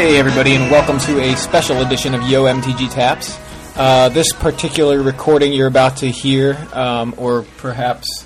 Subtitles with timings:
[0.00, 3.38] Hey, everybody, and welcome to a special edition of Yo MTG Taps.
[3.76, 8.24] Uh, this particular recording you're about to hear, um, or perhaps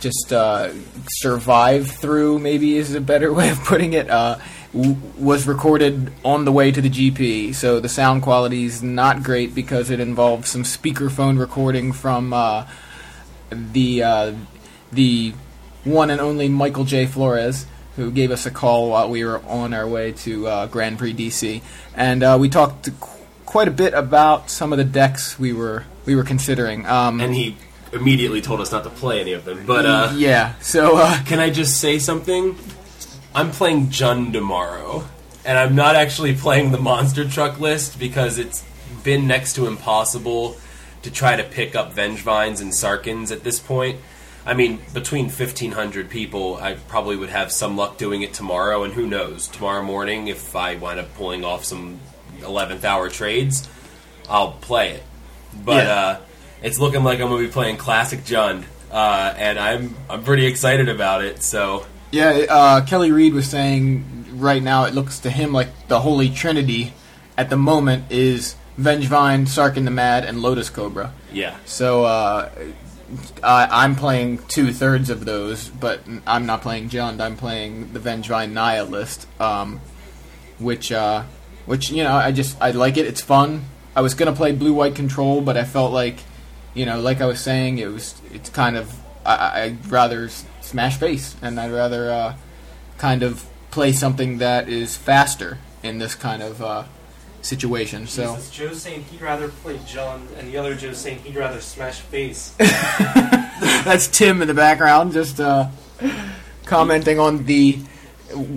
[0.00, 0.70] just uh,
[1.10, 4.38] survive through, maybe is a better way of putting it, uh,
[4.72, 7.54] w- was recorded on the way to the GP.
[7.54, 12.66] So the sound quality is not great because it involves some speakerphone recording from uh,
[13.50, 14.32] the uh,
[14.90, 15.34] the
[15.84, 17.04] one and only Michael J.
[17.04, 20.98] Flores, who gave us a call while we were on our way to uh, Grand
[20.98, 21.62] Prix DC,
[21.94, 25.84] and uh, we talked qu- quite a bit about some of the decks we were
[26.06, 26.86] we were considering.
[26.86, 27.56] Um, and he
[27.92, 29.64] immediately told us not to play any of them.
[29.66, 32.56] But uh, yeah, so uh, can I just say something?
[33.34, 35.04] I'm playing Jund tomorrow,
[35.44, 38.64] and I'm not actually playing the monster truck list because it's
[39.02, 40.56] been next to impossible
[41.02, 44.00] to try to pick up Vengevines and Sarkhans at this point.
[44.46, 48.92] I mean, between 1,500 people, I probably would have some luck doing it tomorrow, and
[48.92, 49.48] who knows?
[49.48, 51.98] Tomorrow morning, if I wind up pulling off some
[52.40, 53.68] 11th hour trades,
[54.28, 55.02] I'll play it.
[55.64, 55.94] But Yeah.
[55.94, 56.16] uh,
[56.62, 60.46] it's looking like I'm going to be playing Classic Jund, uh, and I'm I'm pretty
[60.46, 61.42] excited about it.
[61.42, 66.00] So yeah, uh, Kelly Reed was saying right now it looks to him like the
[66.00, 66.92] Holy Trinity
[67.38, 71.12] at the moment is Vengevine, Sarkhan the Mad, and Lotus Cobra.
[71.32, 72.50] yeah, So uh,
[73.42, 77.20] I, I'm playing two thirds of those, but I'm not playing Jund.
[77.20, 79.80] I'm playing the Vengevine Naya list, um,
[80.58, 81.24] which uh,
[81.66, 83.06] which you know I just I like it.
[83.06, 83.64] It's fun.
[83.96, 86.16] I was gonna play Blue White Control, but I felt like
[86.74, 88.94] you know, like I was saying, it was it's kind of
[89.24, 90.28] I, I'd rather
[90.60, 92.36] smash face, and I'd rather uh,
[92.98, 96.60] kind of play something that is faster in this kind of
[97.44, 98.06] uh, situation.
[98.06, 98.34] So.
[98.34, 102.00] Jesus, Joe's saying he'd rather play Jund, and the other Joe's saying he'd rather smash
[102.00, 102.54] face.
[102.58, 105.68] That's Tim in the background, just uh,
[106.64, 107.78] commenting on the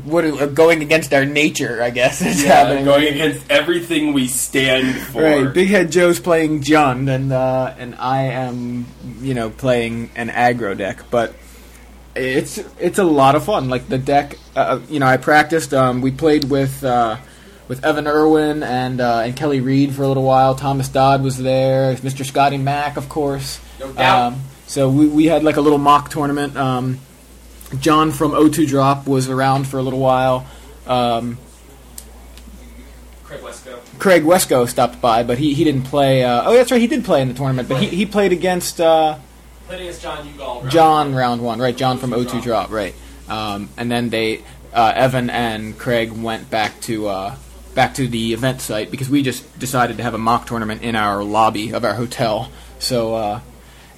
[0.06, 1.84] what are, going against our nature.
[1.84, 2.86] I guess is happening.
[2.86, 5.22] going against everything we stand for.
[5.22, 8.86] Right, Big Head Joe's playing Jund, and uh, and I am,
[9.20, 11.04] you know, playing an aggro deck.
[11.12, 11.36] But
[12.16, 13.70] it's it's a lot of fun.
[13.70, 15.74] Like the deck, uh, you know, I practiced.
[15.74, 17.18] Um, we played with uh,
[17.68, 20.56] with Evan Erwin and uh, and Kelly Reed for a little while.
[20.56, 21.96] Thomas Dodd was there.
[21.96, 22.26] Mr.
[22.26, 23.60] Scotty Mack, of course.
[23.80, 24.34] No doubt.
[24.34, 26.56] Um, so we we had like a little mock tournament.
[26.58, 27.00] Um,
[27.80, 30.46] John from O2 Drop was around for a little while.
[30.86, 31.38] Um,
[33.24, 33.80] Craig Wescoe.
[34.00, 36.24] Craig Wescoe stopped by, but he, he didn't play.
[36.24, 38.80] Uh, oh, that's right, he did play in the tournament, but he, he played against
[38.80, 39.18] uh,
[39.68, 40.70] Played against John Ugal.
[40.70, 41.76] John round one, right?
[41.76, 42.96] John from O2 Drop, right?
[43.28, 47.36] Um, and then they uh, Evan and Craig went back to uh,
[47.78, 50.96] back to the event site because we just decided to have a mock tournament in
[50.96, 52.52] our lobby of our hotel.
[52.80, 53.42] So uh,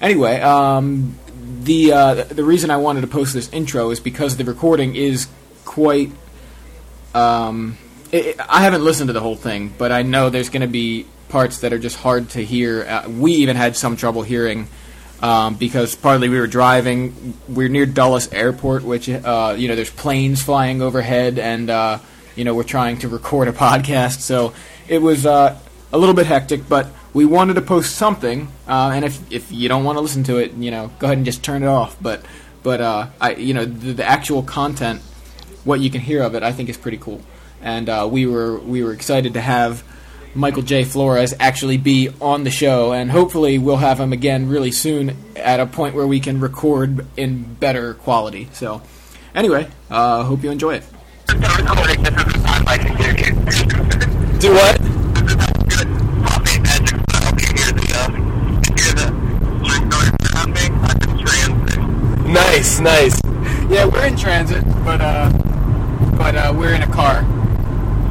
[0.02, 1.18] anyway, um,
[1.62, 5.28] the uh, the reason I wanted to post this intro is because the recording is
[5.64, 6.12] quite.
[7.14, 7.78] Um,
[8.12, 11.06] it, I haven't listened to the whole thing, but I know there's going to be
[11.30, 12.84] parts that are just hard to hear.
[12.84, 14.68] Uh, we even had some trouble hearing
[15.22, 17.32] um, because partly we were driving.
[17.48, 21.98] We're near Dulles Airport, which uh, you know there's planes flying overhead, and uh,
[22.36, 24.52] you know we're trying to record a podcast, so
[24.88, 25.58] it was uh,
[25.92, 26.68] a little bit hectic.
[26.68, 30.24] But we wanted to post something, uh, and if if you don't want to listen
[30.24, 31.96] to it, you know, go ahead and just turn it off.
[32.00, 32.24] But
[32.62, 35.00] but uh, I you know the, the actual content,
[35.64, 37.20] what you can hear of it, I think is pretty cool,
[37.62, 39.84] and uh, we were we were excited to have.
[40.32, 40.84] Michael J.
[40.84, 45.58] Flores actually be on the show, and hopefully we'll have him again really soon at
[45.58, 48.48] a point where we can record in better quality.
[48.52, 48.80] So,
[49.34, 50.84] anyway, uh, hope you enjoy it.
[51.48, 52.02] Recording.
[52.02, 52.76] This is on my.
[54.40, 54.80] Do what?
[54.80, 54.84] I
[56.32, 57.84] hope hear the,
[58.76, 59.08] hear the
[59.90, 60.64] noise around me.
[60.82, 61.80] I'm in transit.
[62.26, 63.16] Nice, nice.
[63.70, 65.30] Yeah, we're in transit, but uh,
[66.16, 67.24] but uh, we're in a car.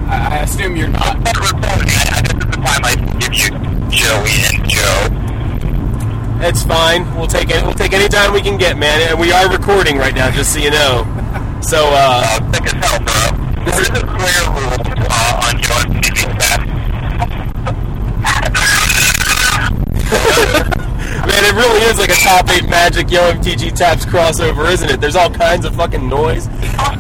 [0.08, 1.18] I, I assume you're not.
[1.18, 1.86] Recording.
[1.86, 3.50] This is the time I give you
[3.90, 5.08] Joey and Joe.
[6.42, 7.06] It's fine.
[7.16, 7.64] We'll take it.
[7.64, 9.02] We'll take any time we can get, man.
[9.10, 11.06] And we are recording right now, just so you know.
[11.62, 13.14] So, uh, Uh, thick as hell, bro.
[13.66, 14.80] There is a clear rule
[15.12, 16.60] uh, on your TV set.
[21.30, 25.00] man, it really is like a top eight Magic Yo MTG Taps crossover, isn't it?
[25.02, 26.48] There's all kinds of fucking noise.
[26.48, 26.96] Oh,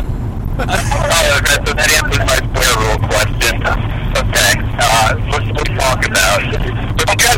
[1.39, 3.55] okay, so that answers my square rule question.
[4.21, 6.43] Okay, uh, let's, let's talk about.
[6.43, 6.57] You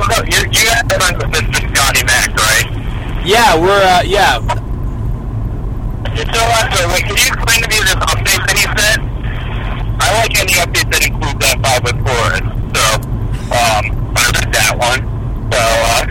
[0.10, 1.64] guys you, you guys are friends with Mr.
[1.76, 2.68] Scotty Mac, right?
[3.26, 4.61] Yeah, we're uh, yeah.
[6.16, 9.00] So, so wait, can you explain to me this update that he said?
[10.02, 12.28] I like any update that includes that five with four.
[12.76, 12.84] So,
[13.52, 13.84] um,
[14.18, 15.02] I read that one.
[15.52, 16.04] So, uh,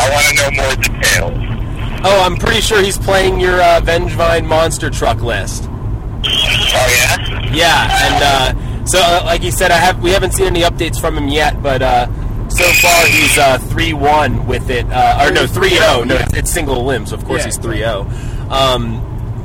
[0.00, 2.00] I want to know more details.
[2.06, 5.64] Oh, I'm pretty sure he's playing your uh, Vengevine monster truck list.
[5.66, 7.52] Oh, yeah?
[7.52, 11.00] Yeah, and uh, So, uh, like he said, I have we haven't seen any updates
[11.00, 12.06] from him yet, but uh,
[12.48, 16.04] so far he's uh, three one with it, uh, or no three zero.
[16.04, 17.46] No, it's, it's single limb, so of course Yeah.
[17.46, 18.02] he's three zero.
[18.50, 19.00] Um,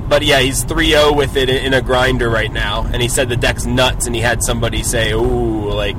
[0.10, 3.38] but yeah, he's 3-0 with it in a grinder right now, and he said the
[3.38, 5.98] deck's nuts, and he had somebody say, "Ooh, like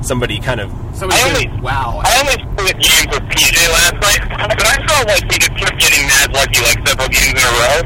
[0.00, 2.00] somebody kind of Somebody I said, only- wow.
[2.04, 4.22] I only split games with PJ last night,
[4.58, 7.54] but I felt like he just kept getting mad lucky like several games in a
[7.58, 7.78] row.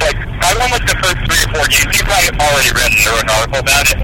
[0.00, 1.90] Like, I won like the first three or four games.
[1.92, 3.98] You probably already read an article about it,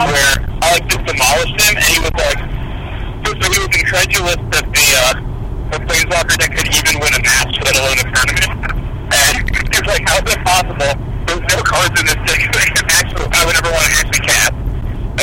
[0.00, 0.32] where
[0.64, 2.40] I like just demolished him, and he was like,
[3.22, 5.12] so he was incredulous that the, uh,
[5.74, 8.78] the Planeswalker deck could even win a match, let alone a tournament.
[9.52, 10.92] And was like, how's that possible?
[11.26, 13.94] There's no cards in this deck that I can actually, I would ever want to
[13.98, 14.54] actually cast.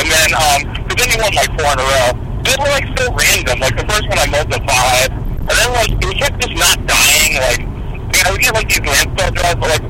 [0.00, 2.30] And then, um, but then he won like four in a row.
[2.44, 3.56] They were like so random.
[3.60, 7.32] Like the first one I multiplied, and then like he kept just not dying.
[7.36, 9.84] Like, you know, I would get like these land spell draws, but like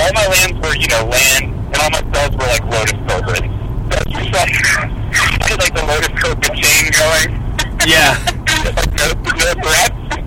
[0.00, 3.38] all my lands were, you know, land, and all my spells were like Lotus Cobra.
[3.38, 4.52] So it's just like
[5.42, 7.30] I had like the Lotus Cobra chain going.
[7.86, 8.16] yeah."
[8.74, 10.21] like no, no threats.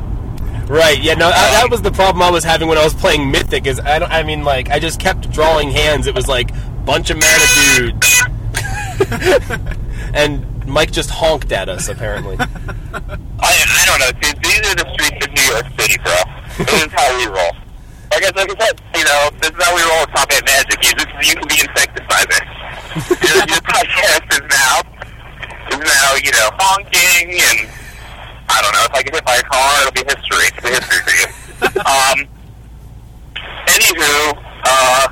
[0.68, 1.00] Right.
[1.02, 1.14] Yeah.
[1.14, 3.68] No, I, that was the problem I was having when I was playing Mythic.
[3.68, 4.12] Is I don't.
[4.12, 6.08] I mean, like I just kept drawing hands.
[6.08, 6.50] It was like
[6.86, 7.46] bunch of mana
[7.76, 8.24] dudes,
[10.14, 11.88] and Mike just honked at us.
[11.88, 12.38] Apparently.
[12.40, 12.48] I,
[13.42, 14.44] I don't know, dude.
[14.44, 16.66] These are the streets of New York City, bro.
[16.66, 17.52] This is how we roll.
[18.12, 20.46] Like I, like I said, you know, this is how we roll at Top 8
[20.46, 20.80] Magic.
[20.82, 22.42] You, this, you can be insecticider.
[23.28, 24.80] your, your podcast is now,
[25.68, 27.85] is now, you know, honking and,
[28.50, 30.48] I don't know, if I get hit by a car, it'll be history.
[30.48, 31.28] It'll be history for you.
[31.86, 32.18] um,
[33.68, 35.08] anywho, uh,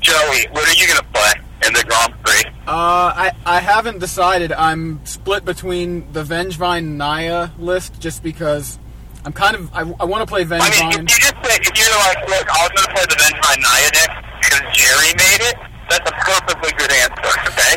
[0.00, 1.32] Joey, what are you going to play
[1.66, 2.44] in the Grand Prix?
[2.66, 4.52] Uh, I, I haven't decided.
[4.52, 8.78] I'm split between the Vengevine Naya list just because
[9.24, 10.60] I'm kind of I, I want to play Vengevine.
[10.60, 13.04] I mean, if you just say, if you're like, look, I was going to play
[13.08, 15.56] the Vengevine Naya deck because Gerry made it,
[15.88, 17.76] that's a perfectly good answer, okay?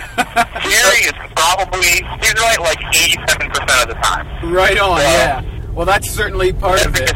[0.70, 1.88] Gerry is probably,
[2.22, 4.52] he's right like 87% of the time.
[4.54, 5.42] Right on, Yeah.
[5.42, 5.62] yeah.
[5.74, 7.14] Well, that's certainly part of it.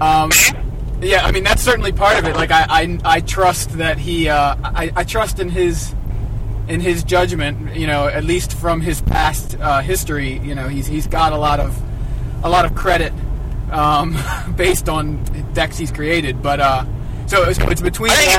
[0.00, 0.30] Um,
[1.00, 2.34] yeah, I mean that's certainly part of it.
[2.36, 5.94] Like I, I, I trust that he, uh, I, I trust in his,
[6.68, 7.76] in his judgment.
[7.76, 10.38] You know, at least from his past uh, history.
[10.38, 11.78] You know, he's he's got a lot of,
[12.42, 13.12] a lot of credit,
[13.70, 14.16] um,
[14.56, 15.22] based on
[15.52, 16.42] decks he's created.
[16.42, 16.84] But uh,
[17.26, 18.36] so it's, it's between I think he's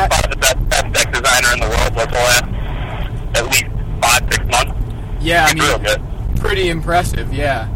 [0.57, 0.64] that.
[1.03, 2.55] Probably the best, best deck designer in the world like the last
[3.37, 3.65] at least
[4.01, 5.23] five, six months.
[5.23, 7.33] Yeah, I He's real mean, pretty impressive.
[7.33, 7.69] Yeah.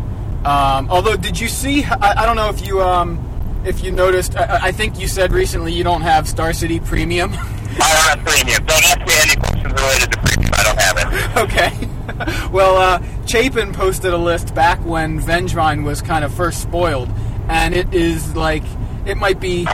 [0.45, 1.83] Um, although, did you see?
[1.83, 4.37] I, I don't know if you um, if you noticed.
[4.37, 7.31] I, I think you said recently you don't have Star City Premium.
[7.33, 8.65] I don't have premium.
[8.65, 10.53] Don't ask me any questions related to premium.
[10.53, 11.37] I don't have it.
[12.47, 12.49] okay.
[12.51, 17.09] well, uh, Chapin posted a list back when Vengevine was kind of first spoiled,
[17.47, 18.63] and it is like
[19.05, 19.65] it might be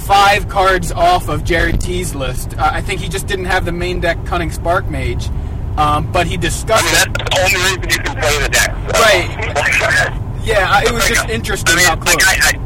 [0.00, 2.56] five cards off of Jared T's list.
[2.56, 5.28] Uh, I think he just didn't have the main deck Cunning Spark Mage,
[5.76, 7.18] um, but he I discussed mean, it.
[7.18, 8.70] that's the only reason you can play the deck.
[8.94, 9.00] so.
[9.02, 10.16] Right.
[10.42, 12.24] Yeah, I- it was just interesting I mean, how like, close.
[12.26, 12.58] I, I,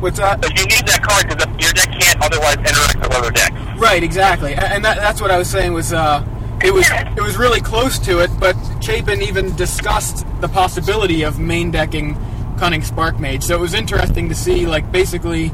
[0.00, 0.40] What's that?
[0.40, 3.54] But you need that card because your deck can't otherwise interact with other decks.
[3.78, 6.24] Right, exactly, and that, that's what I was saying was uh,
[6.64, 11.38] it was it was really close to it, but Chapin even discussed the possibility of
[11.38, 12.16] main decking
[12.58, 13.42] Cunning Spark Mage.
[13.42, 15.52] So it was interesting to see, like basically,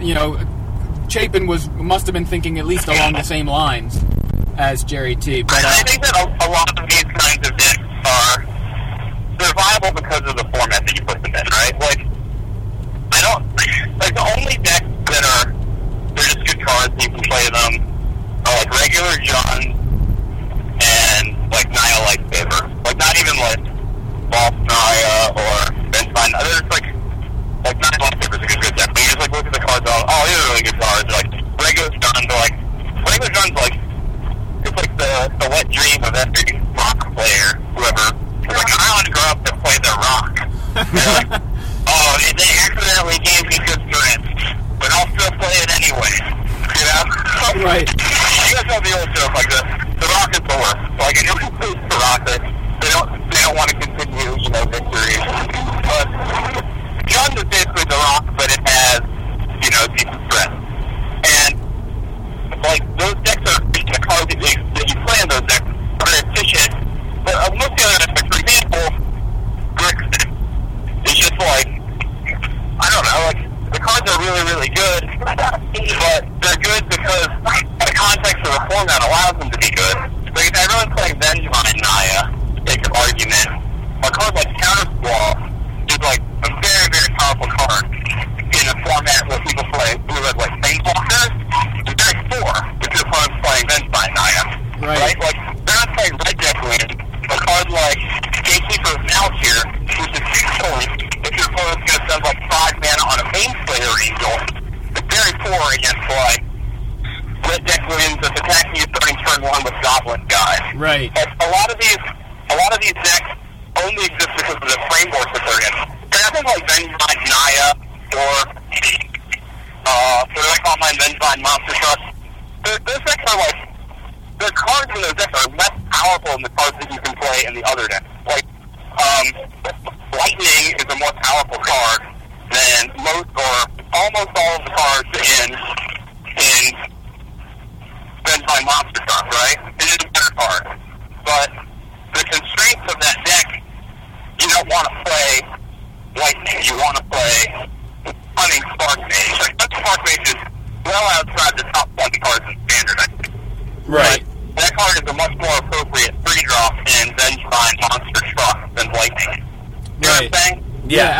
[0.00, 0.38] you know,
[1.08, 3.98] Chapin was must have been thinking at least along the same lines
[4.58, 5.42] as Gerry T.
[5.42, 8.56] But I uh, think that a, a lot of these kinds of decks are
[9.38, 11.76] they're viable because of the format that you put them in, right?
[11.80, 12.00] Like
[13.12, 13.44] I don't
[14.00, 15.52] like the only decks that are
[16.16, 17.72] they're just good cards and you can play them
[18.46, 19.76] are like regular Jund
[20.80, 22.84] and like Naya Lightsaber.
[22.84, 23.62] Like not even like
[24.30, 25.56] Boss or
[25.92, 26.32] Benchmine.
[26.32, 26.88] They're just like
[27.64, 28.95] like Naya Lightsaber's a good, good deck.
[29.26, 31.10] Like look at the cards oh, oh these are really good cards.
[31.10, 31.26] Like
[31.58, 32.54] regular Jund, but like
[33.10, 33.74] regular guns like
[34.62, 38.14] it's like the, the wet dream of every rock player, whoever.
[38.46, 40.46] Like, I want to grow up to play the rock.
[40.94, 41.45] They're like,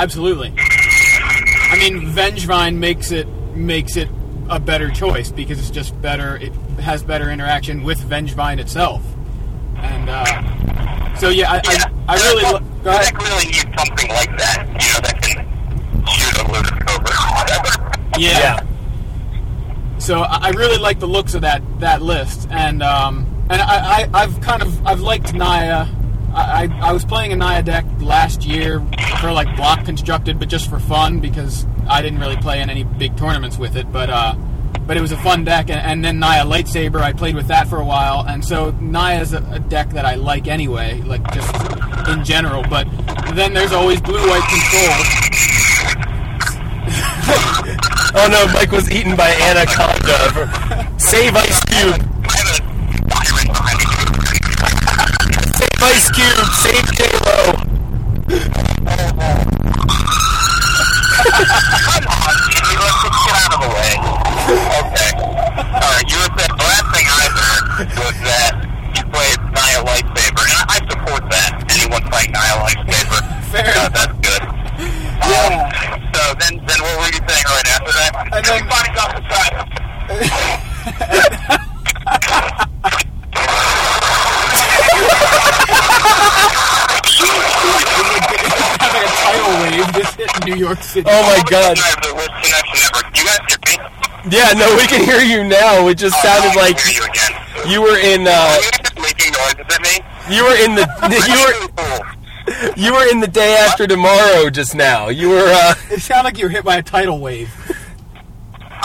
[0.03, 0.53] absolutely.
[0.59, 4.09] I mean, Vengevine makes it makes it
[4.49, 6.37] a better choice because it's just better.
[6.37, 9.03] It has better interaction with Vengevine itself,
[9.77, 11.85] and uh, so yeah, I, Yeah.
[12.09, 13.05] I, I really The lo- deck- go ahead.
[13.05, 17.35] deck really needs something like that, you know, that can shoot a Lotus Cobra or
[17.35, 17.93] whatever.
[18.19, 18.39] Yeah.
[18.39, 18.67] Yeah.
[19.99, 24.03] So I I really like the looks of that that list, and um, and I,
[24.05, 25.87] I I've kind of I've liked Naya.
[26.33, 28.81] I, I I was playing a Naya deck last year
[29.27, 32.85] for like block constructed, but just for fun because I didn't really play in any
[32.85, 33.91] big tournaments with it.
[33.91, 34.35] But uh,
[34.87, 37.67] but it was a fun deck, and, and then Naya Lightsaber, I played with that
[37.67, 41.29] for a while, and so Naya is a, a deck that I like anyway, like
[41.35, 41.53] just
[42.09, 42.63] in general.
[42.71, 42.87] But
[43.35, 44.97] then there's always blue white control.
[48.19, 50.89] Oh no, Mike was eaten by Anaconda.
[50.99, 52.01] Save Ice Cube.
[55.59, 56.47] Save Ice Cube.
[56.55, 57.53] Save J-Lo.
[60.77, 63.93] Come on, Jimmy, let's just get out of the way.
[64.81, 65.11] Okay.
[65.77, 68.53] Alright, you were saying, the last thing I heard was that
[68.97, 71.51] you played Naya Lightsaber, and I support that.
[71.69, 73.21] Anyone playing Naya Lightsaber.
[73.53, 73.93] Fair Uh, enough.
[73.93, 74.43] that's good.
[75.27, 75.67] Yeah.
[75.67, 78.13] Um, so then, then what were you saying right after that?
[78.33, 79.57] And then- Everybody's off the side.
[87.67, 91.09] having a tidal wave just hit New York City.
[91.11, 91.79] Oh my god.
[91.79, 93.01] I have the worst connection ever.
[93.15, 93.75] You guys hear me?
[94.29, 95.87] Yeah, no, we can hear you now.
[95.89, 96.79] It just Oh, sounded like
[97.71, 98.27] you were in.
[98.27, 99.95] Uh you guys just making noises at me?
[100.35, 100.85] You were in the.
[101.31, 101.55] You were.
[101.55, 102.01] Really cool.
[102.77, 105.09] You were in the day after tomorrow just now.
[105.09, 105.47] You were.
[105.47, 107.51] uh It sounded like you were hit by a tidal wave.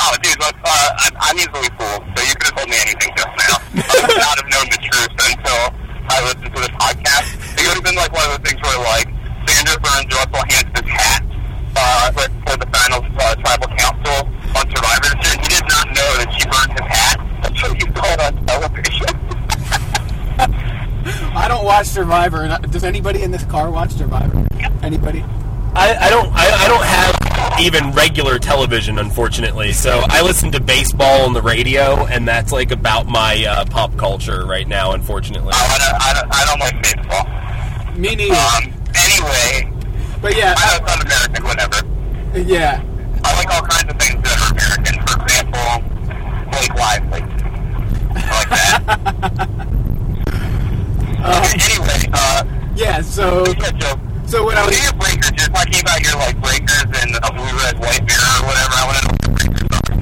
[0.04, 3.12] Oh, dude, look, uh, I'm, I'm easily fooled, so you could have told me anything
[3.14, 3.56] just now.
[3.86, 5.62] I would not have known the truth until
[6.10, 7.30] I listened to the podcast.
[7.60, 9.06] It would have been like one of those things where, like,
[9.46, 11.22] Sandra Burns Russell Hantz his hat
[11.76, 15.88] uh, for for the final uh, tribal council on Survivor this year, he did not
[15.88, 19.12] know that she burned his hat until he saw it on television.
[21.36, 22.48] I don't watch Survivor.
[22.70, 24.46] Does anybody in this car watch Survivor?
[24.84, 25.24] Anybody?
[25.74, 26.30] I, I don't.
[26.34, 29.72] I, I don't have even regular television, unfortunately.
[29.72, 33.96] So I listen to baseball on the radio, and that's like about my uh, pop
[33.98, 34.92] culture right now.
[34.92, 35.54] Unfortunately.
[35.54, 37.98] I, don't, I, don't, I don't like baseball.
[37.98, 38.36] Me neither.
[38.36, 39.81] Um, anyway,
[40.22, 41.80] But yeah, I know it's un-American, whatever.
[42.48, 42.84] yeah.
[43.24, 44.96] I like all kinds of things that are American.
[45.06, 45.82] For example,
[46.52, 47.22] Blake Lively.
[48.14, 48.82] I like that.
[51.58, 52.44] anyway, uh,
[52.76, 53.96] Yeah, so yeah, Joe.
[54.28, 55.32] so when I What was are your breakers?
[55.38, 58.74] You're talking about your like breakers and a blue red white mirror or whatever.
[58.78, 59.94] I want to know what your breakers are.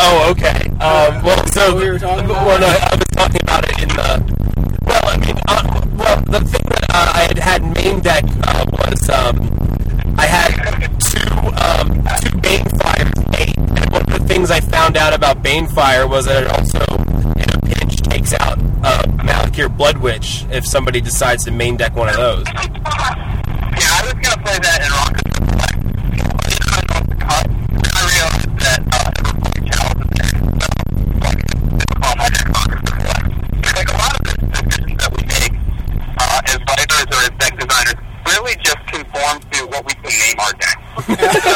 [0.00, 0.60] Oh, okay.
[0.80, 2.44] Um, well, so we were talking about?
[2.46, 4.20] well, no, I was talking about it in the.
[4.84, 5.64] Well, I mean, uh,
[5.96, 6.67] well, the thing that
[6.98, 9.36] uh, I had had main deck uh, was um,
[10.18, 10.50] I had
[10.98, 11.30] two
[11.64, 11.88] um,
[12.22, 16.42] two Banefires made, and one of the things I found out about Banefire was that
[16.44, 16.80] it also,
[17.40, 21.94] in a pinch, takes out uh, Malakir Blood Witch if somebody decides to main deck
[21.94, 22.44] one of those.
[22.46, 22.64] Yeah,
[23.94, 25.22] I was gonna play that in Rocket
[25.54, 25.74] Black.
[25.78, 27.46] I didn't know off the cut.
[27.94, 30.34] I realized that uh, every challenge is there.
[30.58, 30.66] So,
[31.22, 33.22] like, it's called my deck Rocket Black.
[33.78, 35.54] Like a lot of the decisions that we make
[36.18, 40.38] uh, as writers or as deck designers really just conform to what we can name
[40.42, 40.78] our deck.
[41.06, 41.54] so,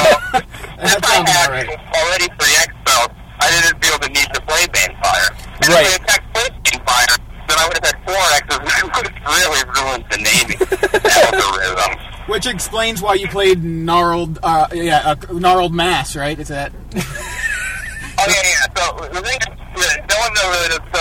[0.79, 1.69] that if I sounds had about right.
[1.99, 3.11] already three X spells,
[3.43, 5.29] I didn't feel the need to play Banefire.
[5.59, 5.87] And Right.
[5.91, 7.17] if I attacked played Banefire,
[7.51, 10.61] then I would have had four X's, and I would have really ruined the naming
[11.27, 11.93] algorithm.
[12.31, 12.47] Which
[12.83, 16.35] explains why you played gnarled, uh, yeah, uh, gnarled mass, right?
[16.35, 16.73] Is that?
[18.13, 18.67] Oh yeah, yeah.
[18.75, 19.51] So the thing is,
[20.05, 20.85] no one really knows.
[20.95, 21.01] So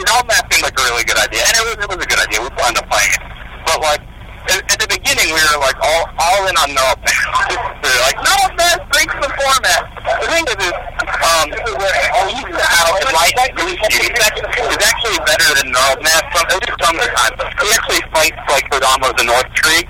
[0.00, 2.20] Gnarled Mass seemed like a really good idea, and it was it was a good
[2.20, 2.40] idea.
[2.42, 3.22] We planned on playing it,
[3.64, 4.02] but like
[4.50, 7.22] at, at the beginning, we were like all all in on Gnarled Mass.
[7.80, 9.82] we were like Gnarled Mass breaks the format.
[10.20, 10.76] The thing is, is
[11.22, 11.48] um,
[12.34, 16.44] East out and Light Blue Sheet is actually, is actually better than Gnarled Mass from
[16.50, 16.80] at least
[19.00, 19.84] bottom of the North Tree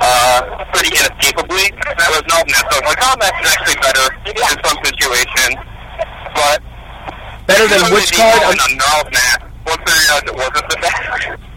[0.00, 1.70] uh, pretty inescapably.
[1.72, 2.64] There was no nest.
[2.70, 5.56] So I was like, oh, Max is actually better in some situations.
[6.34, 6.58] But
[7.46, 8.42] Better than which card?
[8.48, 9.40] On a gnarled mass.
[9.68, 11.04] Once I realized it wasn't the best.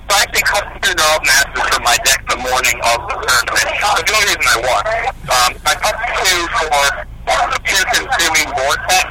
[0.03, 3.67] So I actually cut through gnarled masses from my deck the morning of the tournament.
[3.79, 4.83] That's the only reason I won.
[5.31, 7.03] Um, I cut two for
[7.63, 9.07] pure consuming vortex.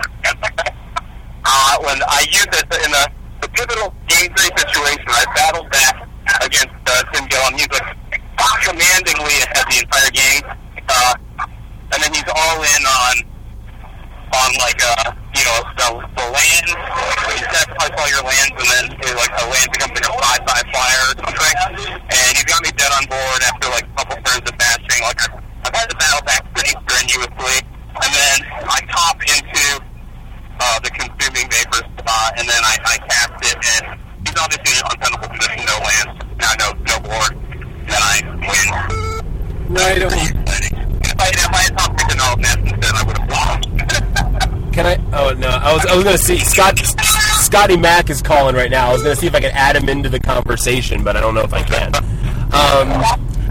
[1.44, 3.04] Uh, when I used it in the,
[3.42, 6.06] the pivotal game three situation, I battled back
[6.44, 7.54] against uh, Tim Gillum.
[7.58, 7.96] He's like
[8.62, 10.44] commandingly ahead the entire game.
[10.88, 11.14] Uh,
[11.92, 13.14] and then he's all in on
[14.32, 16.66] on like uh you know the, the land.
[17.36, 20.40] You sacrifice all your lands and then uh, like a land becomes like a five
[20.46, 21.56] five flyer or something.
[22.06, 25.02] And he's got me dead on board after like a couple turns of bashing.
[25.04, 25.36] Like I've,
[25.68, 27.58] I've had to battle back pretty strenuously.
[27.92, 29.84] And then I top into
[30.58, 34.80] uh, the consuming vapor spot, and then I, I cast it, and he's obviously in
[34.80, 37.36] an untenable position, no lands, now no no board.
[37.84, 38.66] Then I win.
[39.76, 40.12] Right on.
[40.12, 44.72] If I, if I had top picked an all nest instead, I would have lost.
[44.72, 44.96] Can I?
[45.12, 45.50] Oh no,
[45.92, 48.88] I was gonna see Scott Scotty Mack is calling right now.
[48.88, 51.34] I was gonna see if I could add him into the conversation, but I don't
[51.34, 51.94] know if I can.
[51.94, 52.88] Um,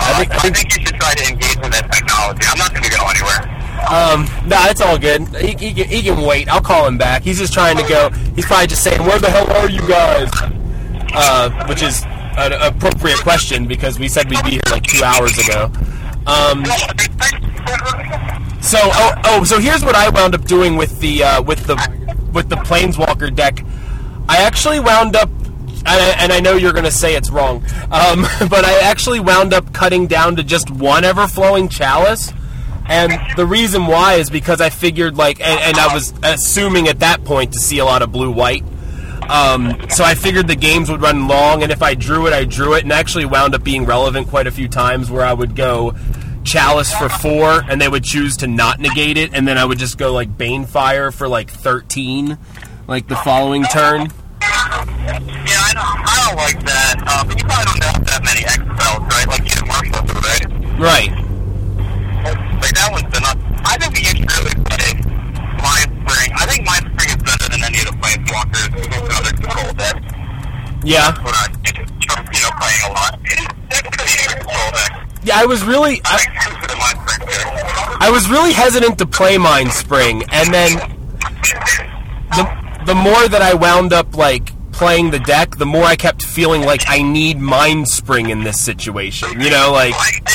[0.01, 2.41] I think I I think think you should try to engage with that technology.
[2.49, 3.45] I'm not going to go anywhere.
[3.85, 5.27] Um, nah, it's all good.
[5.35, 6.49] He, he, can, he can wait.
[6.49, 7.21] I'll call him back.
[7.21, 8.09] He's just trying to go.
[8.35, 10.31] He's probably just saying, "Where the hell are you guys?"
[11.13, 12.03] Uh, which is
[12.37, 15.65] an appropriate question because we said we'd be here like two hours ago.
[16.25, 16.65] Um,
[18.61, 22.00] so, oh, oh, so here's what I wound up doing with the uh, with the
[22.33, 23.63] with the Planeswalker deck.
[24.27, 27.63] I actually wound up, and I, and I know you're going to say it's wrong,
[27.91, 32.33] um, but I actually wound up cutting down to just one ever-flowing chalice.
[32.87, 36.99] And the reason why is because I figured, like, and, and I was assuming at
[36.99, 38.63] that point to see a lot of blue-white.
[39.29, 42.43] Um, so I figured the games would run long, and if I drew it, I
[42.43, 45.55] drew it, and actually wound up being relevant quite a few times where I would
[45.55, 45.95] go
[46.43, 49.77] Chalice for four, and they would choose to not negate it, and then I would
[49.77, 52.37] just go like Banefire for like 13,
[52.87, 54.11] like the following turn.
[54.41, 56.95] Yeah, I don't, I don't like that.
[57.05, 59.27] Uh, but you probably don't have that many X spells, right?
[59.27, 60.45] Like you Marshall, right?
[60.81, 61.11] Right.
[62.61, 63.37] Like that one's enough.
[63.65, 64.93] I think we should really play
[65.61, 66.29] Mind Spring.
[66.33, 70.10] I think Mind Spring is better than any of the Planeswalkers who's another control deck.
[70.83, 71.11] Yeah.
[71.23, 73.19] What I think, you know, playing a lot.
[73.23, 74.51] Being a control.
[75.23, 78.01] Yeah, I was really, I I, think the Mind Spring good.
[78.01, 80.77] I was really hesitant to play Mind Spring, and then
[82.31, 86.23] the the more that I wound up like playing the deck, the more I kept
[86.23, 89.39] feeling like I need Mind Spring in this situation.
[89.39, 90.25] You know, like Like,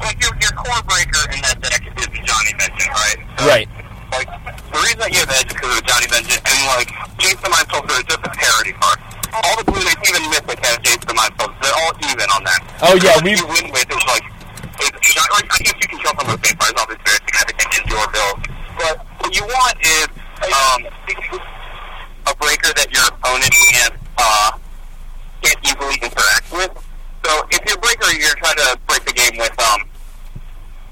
[0.00, 3.16] like your, your core breaker in that deck is Johnny right?
[3.40, 3.68] So, right.
[4.12, 4.28] Like,
[4.72, 6.90] the reason that you have Edge is because of Johnny Vengeance, and like,
[7.20, 8.98] Jace the Mind Sculptor is just a parody card.
[9.44, 12.60] All the blue decks, even Mythic has the Mind They're all even on that.
[12.88, 14.24] Oh, yeah, we- you win with is like,
[14.80, 14.92] is,
[15.28, 18.06] like, I guess you can kill some of the vampires, obviously very significant in your
[18.08, 18.36] build.
[18.80, 20.08] But what you want is,
[20.48, 20.80] um,
[22.26, 24.50] a breaker that your opponent can't, uh,
[25.42, 26.72] can't easily interact with.
[27.24, 29.84] So if your breaker, you're trying to break the game with, um,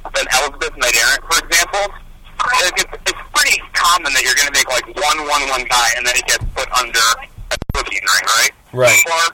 [0.05, 1.95] an Elspeth Knight Errant, for example,
[2.39, 5.89] like, it's, it's pretty common that you're going to make like one one one guy
[5.97, 7.07] and then it gets put under
[7.53, 8.53] a booking ring, right?
[8.73, 9.03] Right.
[9.09, 9.25] Or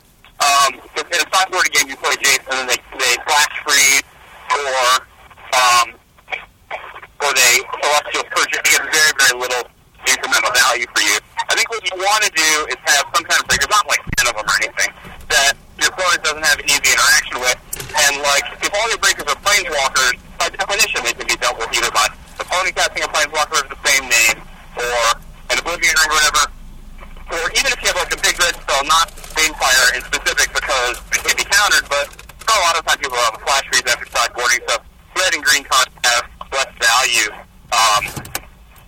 [0.43, 0.73] um,
[1.13, 4.03] in a board game you play Jason and then they they flash freeze
[4.51, 5.07] or
[5.53, 5.87] um
[7.23, 9.65] or they celestial purge it gets very very little
[10.07, 11.17] incremental value for you.
[11.49, 14.03] I think what you want to do is have some kind of breakers, not like
[14.17, 14.91] ten of them or anything,
[15.29, 17.59] that your opponent doesn't have an easy interaction with.
[17.93, 21.71] And like if all your breakers are planeswalkers, by definition they can be dealt with
[21.77, 24.39] either by the opponent casting a planeswalker of the same name
[24.79, 25.03] or
[25.53, 26.43] an oblivion or whatever.
[27.33, 31.01] Or even if you have like a big red spell, not Banefire in specific because
[31.13, 32.05] it can be countered, but
[32.53, 34.77] a lot of times people have a flash freeze after sideboarding, so
[35.17, 37.33] red and green cards have less value
[37.73, 38.32] um,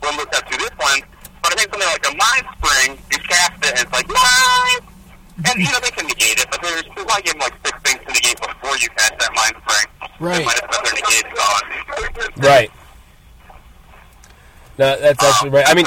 [0.04, 1.00] when looked at through this one.
[1.42, 4.82] But I think something like a Mind Spring, you cast it and it's like, Mind!
[5.44, 7.76] And, you know, they can negate it, but there's, there's like give them like six
[7.82, 9.86] things to negate before you cast that Mind Spring.
[10.20, 10.38] Right.
[10.38, 11.62] They might have put their negate on.
[12.38, 12.70] Right.
[14.78, 15.64] No, that's actually right.
[15.68, 15.86] I mean,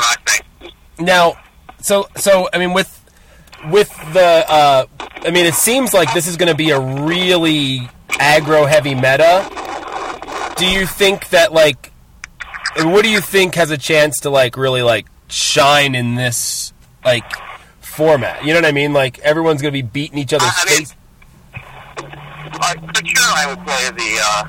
[1.00, 1.36] now,
[1.80, 3.04] so so I mean, with
[3.70, 7.90] with the, uh, I mean, it seems like this is going to be a really
[8.10, 9.50] aggro heavy meta.
[10.58, 11.92] Do you think that like,
[12.84, 16.74] what do you think has a chance to like really like shine in this
[17.06, 17.26] like
[17.80, 18.44] format?
[18.44, 18.94] You know what I mean?
[18.94, 20.96] Like everyone's to be beating each other's I mean- face.
[22.60, 24.44] Uh, for sure, I would play the uh,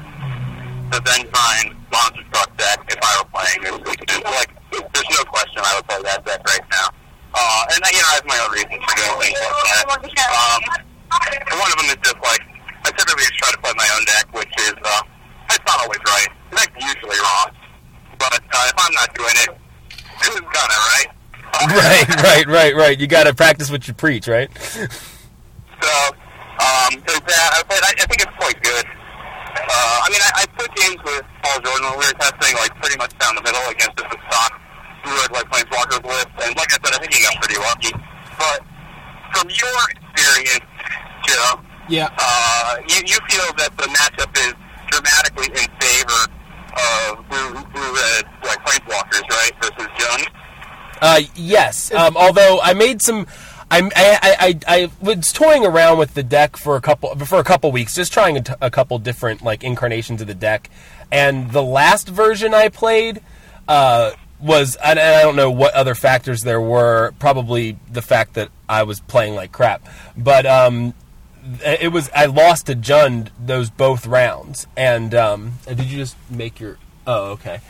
[0.94, 4.24] the Vengevine Monster Truck deck if I were playing this weekend.
[4.24, 6.88] Like, there's no question I would play that deck right now.
[7.35, 10.31] Uh, and you know, I have my own reasons for doing things like that.
[10.33, 12.40] Um, one of them is just like
[12.87, 15.02] I typically just try to play my own deck, which is uh,
[15.52, 16.28] it's not always right.
[16.48, 17.50] It's like usually wrong.
[18.18, 19.50] But uh, if I'm not doing it,
[20.22, 21.07] who's gonna, right?
[21.70, 22.98] right, right, right, right.
[23.00, 24.50] You got to practice what you preach, right?
[24.59, 25.92] So,
[26.59, 27.48] um, there's that.
[27.54, 28.85] I, I, I think it's quite good.
[29.59, 32.74] Uh, I mean, I, I put games with Paul Jordan when we were testing, like,
[32.83, 34.52] pretty much down the middle against just a stock
[35.04, 36.28] Druid, like, Planeswalkers list.
[36.42, 37.92] And like I said, I think he got pretty lucky.
[38.38, 38.59] But
[39.35, 40.66] from your experience,
[41.26, 42.11] Joe, Yeah.
[42.18, 44.54] uh, you, you feel that the matchup is
[44.90, 46.20] dramatically in favor
[46.72, 50.20] of blue, blue red, like, Planeswalkers, right, versus Jun?
[51.00, 51.92] Uh, yes.
[51.92, 53.26] Um, although I made some,
[53.70, 57.44] I, I, I, I was toying around with the deck for a couple for a
[57.44, 60.70] couple weeks, just trying a, t- a couple different like incarnations of the deck.
[61.12, 63.20] And the last version I played
[63.68, 67.12] uh, was, and I don't know what other factors there were.
[67.18, 70.94] Probably the fact that I was playing like crap, but um,
[71.62, 74.66] it was I lost to Jund those both rounds.
[74.76, 76.78] And um, did you just make your?
[77.06, 77.61] Oh, okay.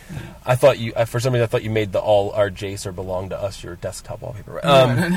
[0.44, 0.92] I thought you.
[0.96, 3.38] I, for some reason, I thought you made the all our Jace or belong to
[3.40, 4.60] us your desktop wallpaper.
[4.66, 5.12] Um, whoever